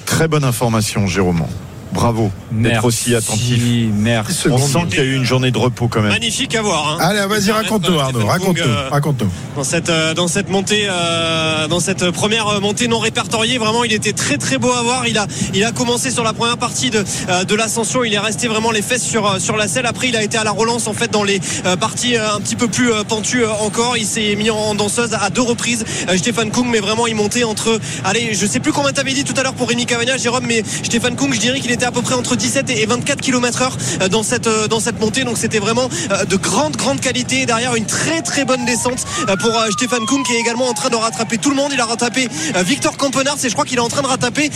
[0.05, 1.45] Très bonne information, Jérôme.
[1.91, 3.61] Bravo d'être aussi attentif.
[3.93, 4.47] Merci.
[4.49, 6.11] On sent qu'il y a eu une journée de repos quand même.
[6.11, 6.93] Magnifique à voir.
[6.93, 6.97] hein.
[7.01, 8.25] Allez, vas-y, raconte-nous, Arnaud.
[8.25, 8.63] Raconte-nous.
[8.63, 9.29] Euh, Raconte-nous.
[9.55, 13.83] dans cette euh, dans cette montée euh, dans cette première euh, montée non répertoriée vraiment
[13.83, 16.57] il était très très beau à voir il a il a commencé sur la première
[16.57, 19.67] partie de euh, de l'ascension il est resté vraiment les fesses sur euh, sur la
[19.67, 22.35] selle après il a été à la relance en fait dans les euh, parties euh,
[22.35, 25.41] un petit peu plus euh, pentues euh, encore il s'est mis en danseuse à deux
[25.41, 29.13] reprises euh, Stéphane Kung mais vraiment il montait entre allez je sais plus combien t'avais
[29.13, 31.85] dit tout à l'heure pour Rémi Cavagna Jérôme mais Stéphane Kung je dirais qu'il était
[31.85, 34.99] à peu près entre 17 et 24 km heure euh, dans cette euh, dans cette
[34.99, 35.23] montée.
[35.23, 39.05] Donc c'était vraiment euh, de grande grande qualité derrière une très très bonne descente
[39.41, 41.71] pour Stéphane Kuhn qui est également en train de rattraper tout le monde.
[41.73, 42.27] Il a rattrapé
[42.65, 43.37] Victor Campenard.
[43.41, 44.49] Et je crois qu'il est en train de rattraper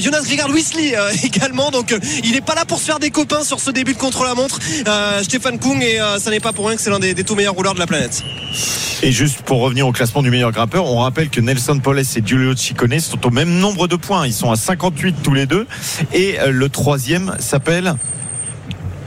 [0.00, 1.72] Jonas Grigard euh, également.
[1.72, 4.60] Donc il n'est pas là pour se faire des copains sur ce début de contre-la-montre.
[5.22, 7.54] Stéphane Kuhn et ça n'est pas pour rien que c'est l'un des, des tout meilleurs
[7.54, 8.22] rouleurs de la planète.
[9.00, 12.22] Et juste pour revenir au classement du meilleur grimpeur, on rappelle que Nelson Poles et
[12.24, 14.26] Giulio Ciccone sont au même nombre de points.
[14.26, 15.68] Ils sont à 58 tous les deux.
[16.12, 17.94] Et euh, le troisième s'appelle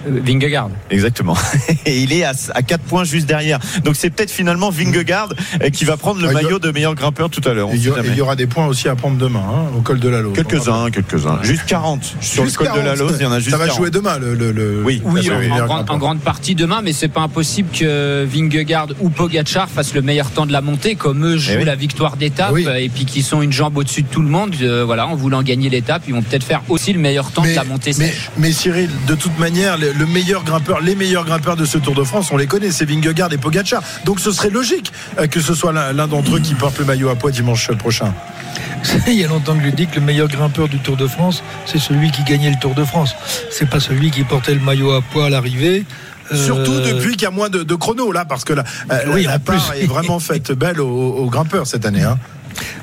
[0.08, 0.70] Vingegaard.
[0.90, 1.36] Exactement.
[1.86, 3.60] Et il est à, à 4 points juste derrière.
[3.84, 5.30] Donc c'est peut-être finalement Vingegaard
[5.62, 7.70] euh, qui va prendre le Ah, a- maillot de meilleur grimpeur tout à l'heure.
[7.74, 10.34] Il y, aura- des points aussi à prendre demain hein, au col de la Lose.
[10.34, 11.40] Quelques-uns, quelques-uns.
[11.44, 12.16] Juste 40.
[12.22, 13.00] Sur Juste le col de la 40.
[13.10, 13.78] Lose, il y en a juste Ça va 40.
[13.80, 14.34] jouer demain, le.
[14.36, 15.02] le, le- Oui.
[15.04, 15.96] Oui, en, grande, grimpeur.
[15.96, 20.30] en grande partie demain, mais c'est pas impossible que Vingegaard ou Pogacar fassent le meilleur
[20.32, 21.66] temps de la montée, comme eux jouent Eh oui.
[21.66, 22.66] la victoire d'étape, Oui.
[22.68, 24.56] euh, et puis qui sont une jambe au-dessus de tout le monde.
[24.62, 27.50] euh, voilà, en voulant gagner l'étape, ils vont peut-être faire aussi le meilleur temps de
[27.54, 28.30] la montée mais, sèche.
[28.38, 31.96] mais Cyril, de toute manière, le, le meilleur grimpeur, les meilleurs grimpeurs de ce Tour
[31.96, 33.82] de France, on les connaît, c'est Vingegaard et Pogacar.
[34.06, 37.10] Donc ce serait logique euh, que ce soit l'un d'entre eux qui porte le maillot
[37.10, 38.14] à poids dimanche prochain.
[39.08, 41.44] Il y a longtemps que je dis que le meilleur grimpeur du Tour de France,
[41.66, 43.16] c'est celui qui gagnait le Tour de France.
[43.52, 45.86] C'est pas celui qui portait le maillot à poids à l'arrivée.
[46.32, 49.00] Euh, Surtout depuis qu'il y a moins de, de chrono là, parce que la, euh,
[49.14, 49.82] Oui, la part plus.
[49.84, 52.04] est vraiment faite belle aux, aux grimpeurs cette année.
[52.04, 52.18] Hein.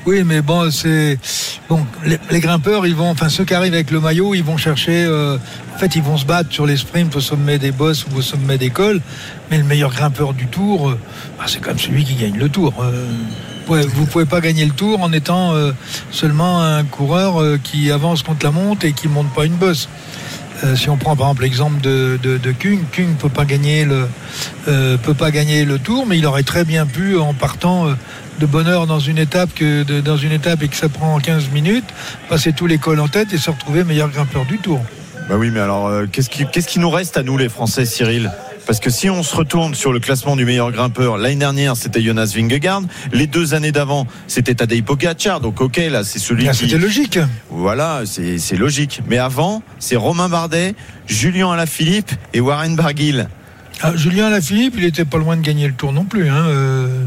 [0.05, 1.17] Oui, mais bon, c'est.
[2.03, 5.05] Les, grimpeurs, ils vont, enfin ceux qui arrivent avec le maillot, ils vont chercher.
[5.05, 5.37] euh,
[5.79, 8.21] en fait, ils vont se battre sur les sprints au sommet des bosses ou au
[8.21, 8.99] sommet des cols.
[9.49, 10.99] Mais le meilleur grimpeur du Tour, euh,
[11.37, 12.73] bah, c'est quand même celui qui gagne le Tour.
[12.81, 13.07] Euh,
[13.69, 15.71] ouais, vous pouvez pas gagner le Tour en étant euh,
[16.11, 19.87] seulement un coureur qui avance contre la monte et qui monte pas une bosse.
[20.63, 22.17] Euh, si on prend par exemple l'exemple de,
[22.59, 24.07] Kung, Kung peut pas gagner le
[24.67, 27.93] euh, peut pas gagner le Tour, mais il aurait très bien pu en partant euh,
[28.39, 31.85] de bonne heure dans dans une étape et que ça prend 15 minutes,
[32.27, 34.81] passer tous les cols en tête et se retrouver meilleur grimpeur du Tour.
[35.29, 38.31] Bah oui, mais alors, qu'est-ce qui, qu'est-ce qui nous reste à nous, les Français, Cyril?
[38.69, 42.03] Parce que si on se retourne sur le classement du meilleur grimpeur, l'année dernière, c'était
[42.03, 42.83] Jonas Vingegaard.
[43.11, 45.39] Les deux années d'avant, c'était Tadej Pogacar.
[45.39, 46.65] Donc, ok, là, c'est celui Là, qui.
[46.65, 47.17] C'était logique.
[47.49, 49.01] Voilà, c'est c'est logique.
[49.07, 50.75] Mais avant, c'est Romain Bardet,
[51.07, 53.27] Julien Alaphilippe et Warren Barguil.
[53.81, 56.29] Ah, Julien Alaphilippe, il était pas loin de gagner le Tour non plus.
[56.29, 57.05] Hein, euh,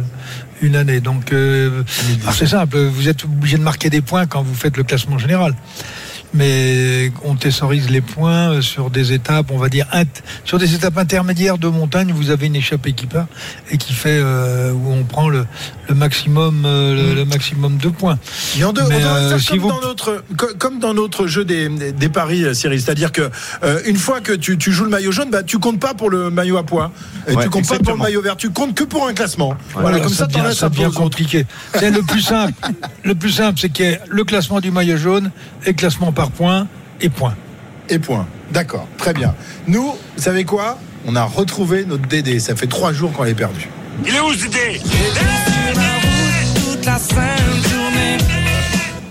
[0.62, 1.00] une année.
[1.00, 1.84] Donc euh,
[2.22, 5.18] alors, c'est simple, vous êtes obligé de marquer des points quand vous faites le classement
[5.18, 5.54] général.
[6.34, 9.86] Mais on thésaurise les points euh, sur des étapes, on va dire,
[10.44, 12.12] sur des étapes intermédiaires de montagne.
[12.14, 13.26] Vous avez une échappée qui part
[13.70, 15.46] et qui fait euh, où on prend le,
[15.88, 18.18] le maximum, euh, le, le maximum de points.
[18.58, 20.78] Et on, doit- on Mais, devrait euh, faire si comme, vous- dans notre, co- comme
[20.78, 22.80] dans notre jeu des, des paris, Cyril.
[22.80, 23.30] C'est-à-dire que
[23.62, 26.10] euh, une fois que tu, tu joues le maillot jaune, bah, tu comptes pas pour
[26.10, 26.92] le maillot à poids.
[27.28, 28.36] Et Ouais, tu comptes pas pour le maillot vert.
[28.36, 29.54] Tu comptes que pour un classement.
[29.72, 31.46] Voilà, Voilà, comme ça, t'en devient- ça devient compliqué.
[31.74, 32.52] C'est le plus simple.
[33.04, 35.30] Le plus simple, c'est qu'il y ait le classement du maillot jaune
[35.66, 36.66] et classement par points
[37.00, 37.34] et points.
[37.88, 38.26] Et point.
[38.52, 39.34] D'accord, très bien.
[39.66, 40.78] Nous, vous savez quoi?
[41.06, 42.38] On a retrouvé notre Dédé.
[42.38, 43.68] Ça fait trois jours qu'on l'ait perdu.
[44.06, 44.80] Il est où ce Dédé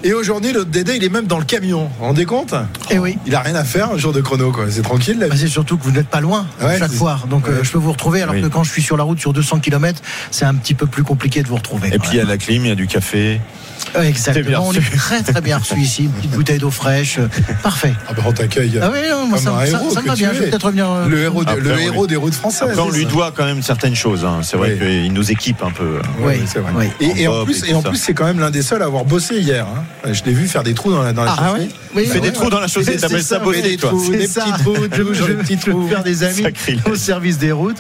[0.03, 1.84] Et aujourd'hui, notre Dédé, il est même dans le camion.
[1.84, 2.55] Vous vous rendez compte?
[2.89, 3.20] Eh oui.
[3.28, 4.66] Il a rien à faire un jour de chrono, quoi.
[4.72, 7.20] C'est tranquille, Bah, c'est surtout que vous n'êtes pas loin Ouais, chaque fois.
[7.30, 8.41] Donc euh, je peux vous retrouver alors Oui.
[8.41, 10.01] que quand je suis sur la route sur 200 km,
[10.32, 11.89] c'est un petit peu plus compliqué de vous retrouver.
[11.93, 13.39] Et puis il y a la clim, il y a du café.
[13.95, 16.03] Euh, Exactement, on est très très bien reçu ici.
[16.03, 17.17] Une petite bouteille d'eau fraîche.
[17.19, 17.27] euh,
[17.63, 17.93] Parfait.
[18.07, 18.79] Ah ben, on t'accueille.
[18.82, 20.32] Ah oui, non, moi, ça, me va bien.
[20.32, 20.36] es.
[20.36, 20.89] Je vais peut-être revenir.
[20.89, 22.69] euh, Le héros, Après, le héros des routes françaises.
[22.69, 24.23] Après, on lui doit quand même certaines choses.
[24.25, 24.39] hein.
[24.43, 25.03] C'est vrai Oui.
[25.03, 25.99] qu'il nous équipe un peu.
[26.19, 26.71] Oui, Oui, c'est vrai.
[26.75, 26.86] oui.
[27.17, 27.89] Et, et en plus, et et en tout ça.
[27.89, 29.65] plus, c'est quand même l'un des seuls à avoir bossé hier.
[29.67, 29.84] hein.
[30.13, 31.69] Je l'ai vu faire des trous dans la, dans la Ah, chaussée.
[31.95, 33.89] oui, Il fait oui, des trous dans la chaussée, C'est t'appelles ça bosser, des toi
[33.89, 34.09] trous.
[34.11, 34.43] Des ça.
[34.45, 36.43] petites routes, Je, toujours je des vais faire des amis
[36.89, 37.77] au service des routes.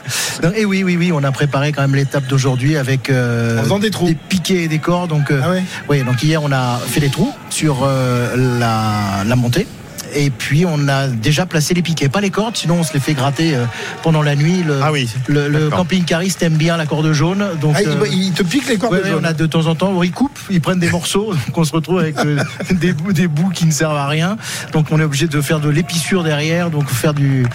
[0.55, 3.91] Et oui, oui, oui, on a préparé quand même l'étape d'aujourd'hui avec En faisant des
[3.91, 4.07] trous.
[4.07, 5.09] des piquets et des cordes.
[5.09, 5.51] Donc, Ah
[5.91, 9.67] oui, donc hier on a fait des trous sur euh, la, la montée.
[10.13, 12.99] Et puis on a déjà placé les piquets, pas les cordes, sinon on se les
[12.99, 13.65] fait gratter euh,
[14.03, 14.63] pendant la nuit.
[14.65, 18.07] Le, Ah oui, le, le camping-cariste aime bien la corde jaune, donc Ah, il- euh,
[18.11, 19.21] il, te pique les cordes Ouais, jaunes.
[19.21, 21.71] on a de temps en temps, ils coupent, ils prennent des morceaux, donc on se
[21.73, 24.37] retrouve avec euh, des, bouts, des bouts qui ne servent à rien.
[24.73, 27.45] Donc on est obligé de faire de l'épissure derrière, donc faire du,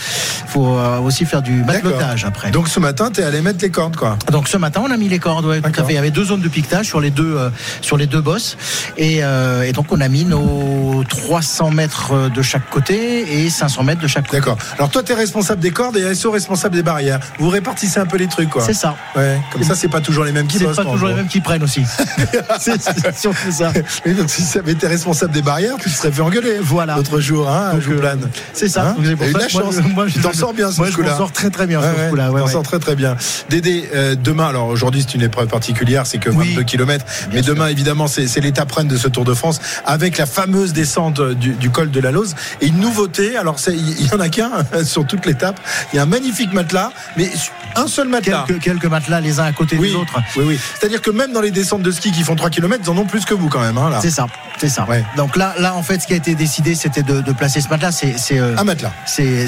[0.47, 2.51] faut aussi faire du matelotage après.
[2.51, 4.19] Donc, Donc ce matin, t'es allé mettre les cordes, quoi.
[4.47, 5.93] ce matin on a mis les cordes, ouais, tout à fait.
[5.93, 7.51] Il y avait deux zones de piquetage sur les deux, euh,
[7.81, 8.57] sur les deux bosses,
[8.97, 13.83] et, euh, et donc on a mis nos 300 mètres de chaque côté et 500
[13.83, 14.39] mètres de chaque côté.
[14.39, 14.57] D'accord.
[14.79, 17.21] Alors toi, t'es responsable des cordes et SO responsable des barrières.
[17.39, 18.63] Vous répartissez un peu les trucs, quoi.
[18.65, 18.97] C'est ça.
[19.15, 19.39] Ouais.
[19.53, 20.77] Comme ça, c'est pas toujours les mêmes qui C'est bossent.
[20.77, 21.83] pas en toujours les mêmes qui prennent aussi.
[22.59, 23.73] c'est c'est surtout ça.
[24.07, 26.59] Oui, donc si ça avait été responsable des barrières, tu te serais fait engueuler.
[26.63, 26.97] Voilà.
[26.97, 28.17] L'autre jour, hein, Donc, euh.
[28.53, 28.89] C'est ça.
[28.89, 29.75] Hein Donc, c'est pour ça la moi, chance.
[29.77, 31.81] je- moi, tu je- t'en sors bien ce Moi, je m'en sors très très bien
[31.83, 32.31] ce coup-là.
[32.31, 32.53] ouais, t'en ouais.
[32.53, 33.17] sors très très bien.
[33.51, 36.51] Dédé, euh, demain, alors aujourd'hui c'est une épreuve particulière, c'est que Oui.
[36.51, 37.55] 22 km, mais sûr.
[37.55, 41.21] demain évidemment c'est c'est l'étape reine de ce Tour de France avec la fameuse descente
[41.21, 42.35] du, du col de la Lose.
[42.61, 44.51] Et une nouveauté, alors il y en a qu'un
[44.85, 45.61] sur toute l'étape,
[45.93, 47.31] il y a un magnifique matelas, mais
[47.75, 48.45] un seul matelas.
[48.47, 50.15] Quelques, quelques matelas les uns à côté Oui, des autres.
[50.37, 50.61] oui, oui.
[50.79, 53.05] C'est-à-dire que même dans les descentes de ski qui font 3 km, ils en ont
[53.07, 53.77] plus que vous quand même.
[53.79, 53.99] Hein.
[54.01, 54.27] C'est ça,
[54.59, 54.85] c'est ça.
[54.89, 55.05] Ouais.
[55.17, 57.69] Donc là, là, en fait, ce qui a été décidé, c'était de, de placer ce
[57.69, 57.93] matelas.
[57.93, 58.93] C'est, euh, Un matelas.
[59.07, 59.47] c'est,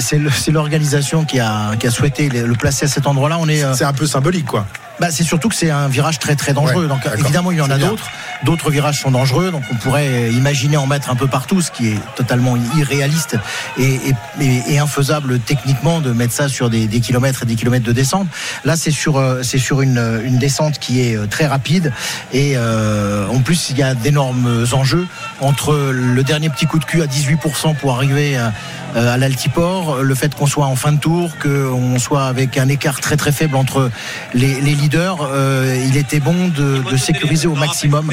[0.51, 3.37] l'organisation qui a, qui a souhaité le, le placer à cet endroit-là.
[3.39, 4.65] On est, euh, C'est un peu symbolique, quoi.
[4.99, 6.83] Bah, c'est surtout que c'est un virage très très dangereux.
[6.83, 8.09] Ouais, donc évidemment, il y en a d'autres.
[8.43, 9.51] D'autres virages sont dangereux.
[9.51, 13.37] Donc on pourrait imaginer en mettre un peu partout, ce qui est totalement irréaliste
[13.77, 13.99] et,
[14.39, 18.27] et, infaisable techniquement de mettre ça sur des, des kilomètres et des kilomètres de descente.
[18.63, 21.91] Là, c'est sur, euh, c'est sur une, une descente qui est euh, très rapide
[22.33, 25.07] et euh, en plus il y a d'énormes enjeux
[25.41, 28.53] entre le dernier petit coup de cul à 18% pour arriver à,
[28.95, 32.99] à l'altiport, le fait qu'on soit en fin de tour, qu'on soit avec un écart
[32.99, 33.89] très très faible entre
[34.33, 38.07] les, les leaders, euh, il était bon de, de sécuriser au maximum.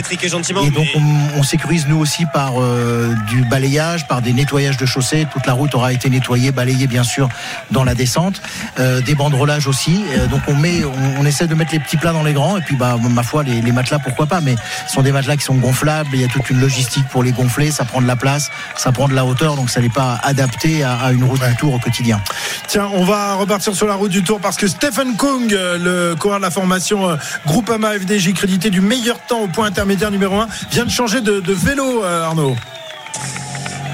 [0.67, 4.87] Et donc on, on sécurise nous aussi par euh, du balayage, par des nettoyages de
[4.87, 5.27] chaussées.
[5.33, 7.29] Toute la route aura été nettoyée, balayée bien sûr
[7.71, 8.41] dans la descente,
[8.79, 9.97] Euh, des banderolages aussi.
[10.11, 12.57] Euh, donc on met, on, on essaie de mettre les petits plats dans les grands
[12.59, 14.55] et puis bah ma foi les, les matelas pourquoi pas, mais
[14.87, 16.11] ce sont des matelas qui sont gonflables.
[16.13, 18.93] Il y a toute une logistique pour les gonfler, ça prend de la place, ça
[18.93, 21.75] prend de la hauteur, donc ça n'est pas adapté à, à une route du tour
[21.75, 22.21] au quotidien.
[22.67, 25.79] Tiens, on va repartir sur la route du Tour parce que Stephen Kung, euh,
[26.11, 30.11] le coureur de la formation euh, Groupama FDJ crédité du meilleur temps au point intermédiaire
[30.11, 32.57] numéro 1, vient de changer de, de vélo, euh, Arnaud.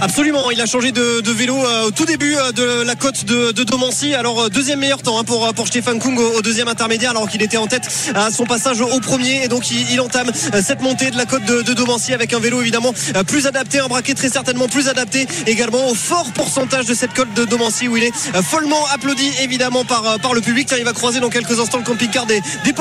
[0.03, 3.53] Absolument, il a changé de, vélo euh, au tout début euh, de la côte de,
[3.53, 4.15] de Domancy.
[4.15, 7.41] Alors euh, deuxième meilleur temps hein, pour, pour Stéphane Kung au, deuxième intermédiaire alors qu'il
[7.41, 11.17] était en tête à son passage au premier et donc il, entame cette montée de
[11.17, 12.93] la côte de, de Domancy avec un vélo évidemment
[13.29, 17.33] plus adapté, un braquet très certainement plus adapté également au fort pourcentage de cette côte
[17.35, 20.67] de Domancy où il est follement applaudi évidemment par, par le public.
[20.67, 22.75] Tiens, il va croiser dans quelques instants le camping-car des, des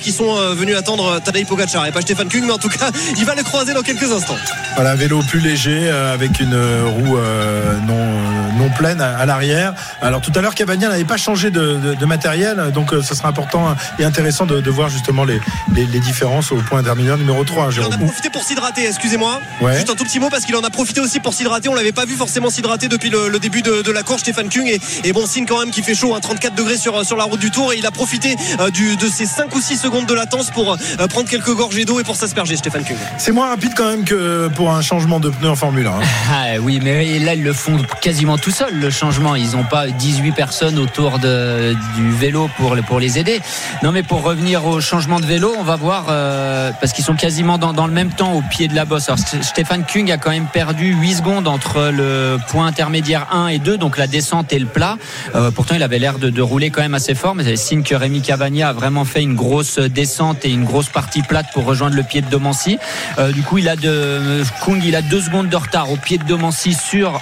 [0.00, 3.26] qui sont venus attendre Tadej Pogacar et pas Stéphane Kung mais en tout cas il
[3.26, 4.38] va le croiser dans quelques instants.
[4.76, 9.74] Voilà, vélo plus léger avec une euh, roue euh, non, non pleine à, à l'arrière.
[10.00, 13.14] Alors tout à l'heure, Cavagna n'avait pas changé de, de- de matériel, donc euh, ce
[13.14, 15.40] sera important et intéressant de, de voir justement les,
[15.74, 19.40] les, les différences au point intermédiaire numéro 3, Il en a profité pour s'hydrater, excusez-moi.
[19.60, 19.74] Ouais.
[19.76, 21.68] Juste un tout petit mot parce qu'il en a profité aussi pour s'hydrater.
[21.68, 24.48] On l'avait pas vu forcément s'hydrater depuis le, le début de, de la course, Stéphane
[24.48, 24.66] Kung.
[24.68, 27.24] Et, et bon signe quand même qu'il fait chaud, hein, 34 degrés sur, sur la
[27.24, 27.72] route du Tour.
[27.72, 30.72] Et il a profité euh, du, de ces 5 ou 6 secondes de latence pour
[30.72, 32.96] euh, prendre quelques gorgées d'eau et pour s'asperger, Stéphane Kung.
[33.18, 35.90] C'est moins rapide quand même que pour un changement de pneu en Formule 1.
[35.90, 35.94] hein.
[36.34, 39.34] Ah, oui, mais là, ils le font quasiment tout seuls, le changement.
[39.34, 43.40] Ils n'ont pas 18 personnes autour de, du vélo pour, pour les aider.
[43.82, 47.16] Non, mais pour revenir au changement de vélo, on va voir, euh, parce qu'ils sont
[47.16, 49.08] quasiment dans, dans le même temps au pied de la bosse.
[49.08, 53.48] Alors, St- Stéphane Kung a quand même perdu 8 secondes entre le point intermédiaire 1
[53.48, 54.96] et 2, donc la descente et le plat.
[55.34, 57.82] Euh, pourtant, il avait l'air de, de rouler quand même assez fort, mais c'est signe
[57.82, 61.64] que Rémi Cavagna a vraiment fait une grosse descente et une grosse partie plate pour
[61.64, 62.78] rejoindre le pied de Domancy.
[63.18, 66.18] Euh, du coup, il a de Kung, il a deux secondes de retard au pied
[66.18, 67.20] de Domancy sur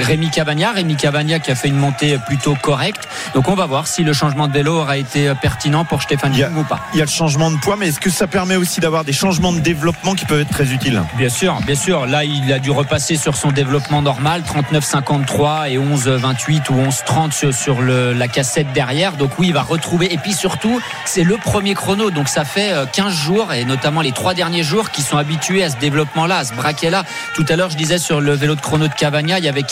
[0.00, 0.72] Rémi Cavagna.
[0.72, 3.08] Rémi Cavagna qui a fait une montée plutôt correcte.
[3.34, 6.56] Donc, on va voir si le changement de vélo aura été pertinent pour Stéphane Kung
[6.58, 6.80] ou pas.
[6.92, 9.14] Il y a le changement de poids, mais est-ce que ça permet aussi d'avoir des
[9.14, 11.02] changements de développement qui peuvent être très utiles?
[11.16, 12.04] Bien sûr, bien sûr.
[12.06, 17.80] Là, il a dû repasser sur son développement normal, 39,53 et 11,28 ou 11,30 sur,
[17.80, 19.12] le- la cassette derrière.
[19.12, 20.12] Donc oui, il va retrouver.
[20.12, 22.10] Et puis surtout, c'est le premier chrono.
[22.10, 25.64] Donc ça fait euh, 15 jours et notamment les trois derniers jours qui sont habitués
[25.64, 27.04] à ce développement-là, à ce braquet-là.
[27.34, 29.62] Tout à l'heure, je disais sur le vélo de chrono de Cavagna, il y avait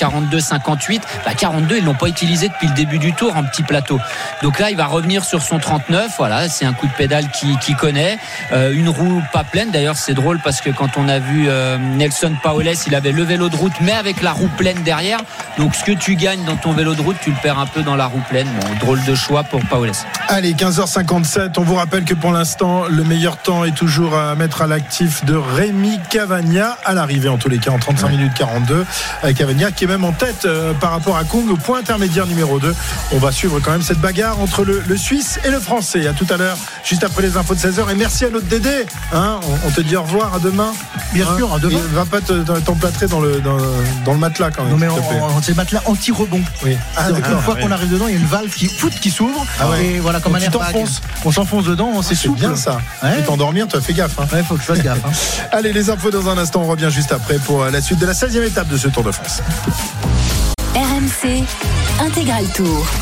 [0.44, 1.00] 42,58.
[1.24, 3.98] Bah, 42, ils l'ont pas utilisé depuis le début du tour en petit plateau.
[4.42, 6.12] Donc là, il va revenir sur son 39.
[6.18, 8.18] Voilà, c'est un coup de pédale qui, qui connaît.
[8.52, 9.70] Euh, une roue pas pleine.
[9.70, 13.22] D'ailleurs, c'est drôle parce que quand on a vu euh, Nelson Paoles, il avait le
[13.22, 15.18] vélo de route, mais avec la roue pleine derrière.
[15.58, 17.82] Donc, ce que tu gagnes dans ton vélo de route, tu le perds un peu
[17.82, 18.48] dans la roue pleine.
[18.60, 19.92] Bon, drôle de choix pour Paoles.
[20.28, 21.54] Allez, 15h57.
[21.58, 25.24] On vous rappelle que pour l'instant, le meilleur temps est toujours à mettre à l'actif
[25.24, 28.84] de Rémi Cavagna à l'arrivée, en tous les cas, en 35 minutes 42.
[29.22, 32.26] Avec Cavagna qui est même en tête euh, par rapport à Kung au point intermédiaire
[32.26, 32.74] numéro 2.
[33.12, 36.06] On va suivre quand même cette bagarre entre le, le Suisse et le Français.
[36.06, 37.90] À tout à l'heure, juste après les infos de 16h.
[37.90, 38.86] Et merci à notre Dédé.
[39.12, 40.72] Hein, on, on te dit au revoir à demain.
[41.12, 41.78] Bien Hein, sûr, à demain.
[41.92, 43.56] Va pas te- t'emplâtrer dans le, dans,
[44.04, 44.72] dans le matelas quand même.
[44.72, 46.42] Non mais te c'est le matelas anti-rebond.
[46.64, 46.76] Oui.
[46.96, 47.32] Ah, d'accord.
[47.32, 47.72] une fois Ah, qu'on ouais.
[47.72, 49.44] arrive dedans, il y a une valve qui, fout, qui s'ouvre.
[49.60, 49.84] Ah ouais.
[49.86, 50.38] Et voilà, comme un.
[51.24, 52.38] On s'enfonce dedans, c'est souple.
[52.40, 52.78] bien ça.
[53.02, 53.16] Ouais.
[53.18, 54.18] Tu t'endormir, tu as fait gaffe.
[54.18, 54.26] Hein.
[54.32, 54.98] Ouais, faut que je fasse gaffe.
[55.06, 55.10] hein.
[55.52, 56.62] Allez, les infos dans un instant.
[56.62, 59.04] On revient juste après pour euh, la suite de la 16e étape de ce Tour
[59.04, 59.40] de France.
[62.00, 62.94] Intégral Tour.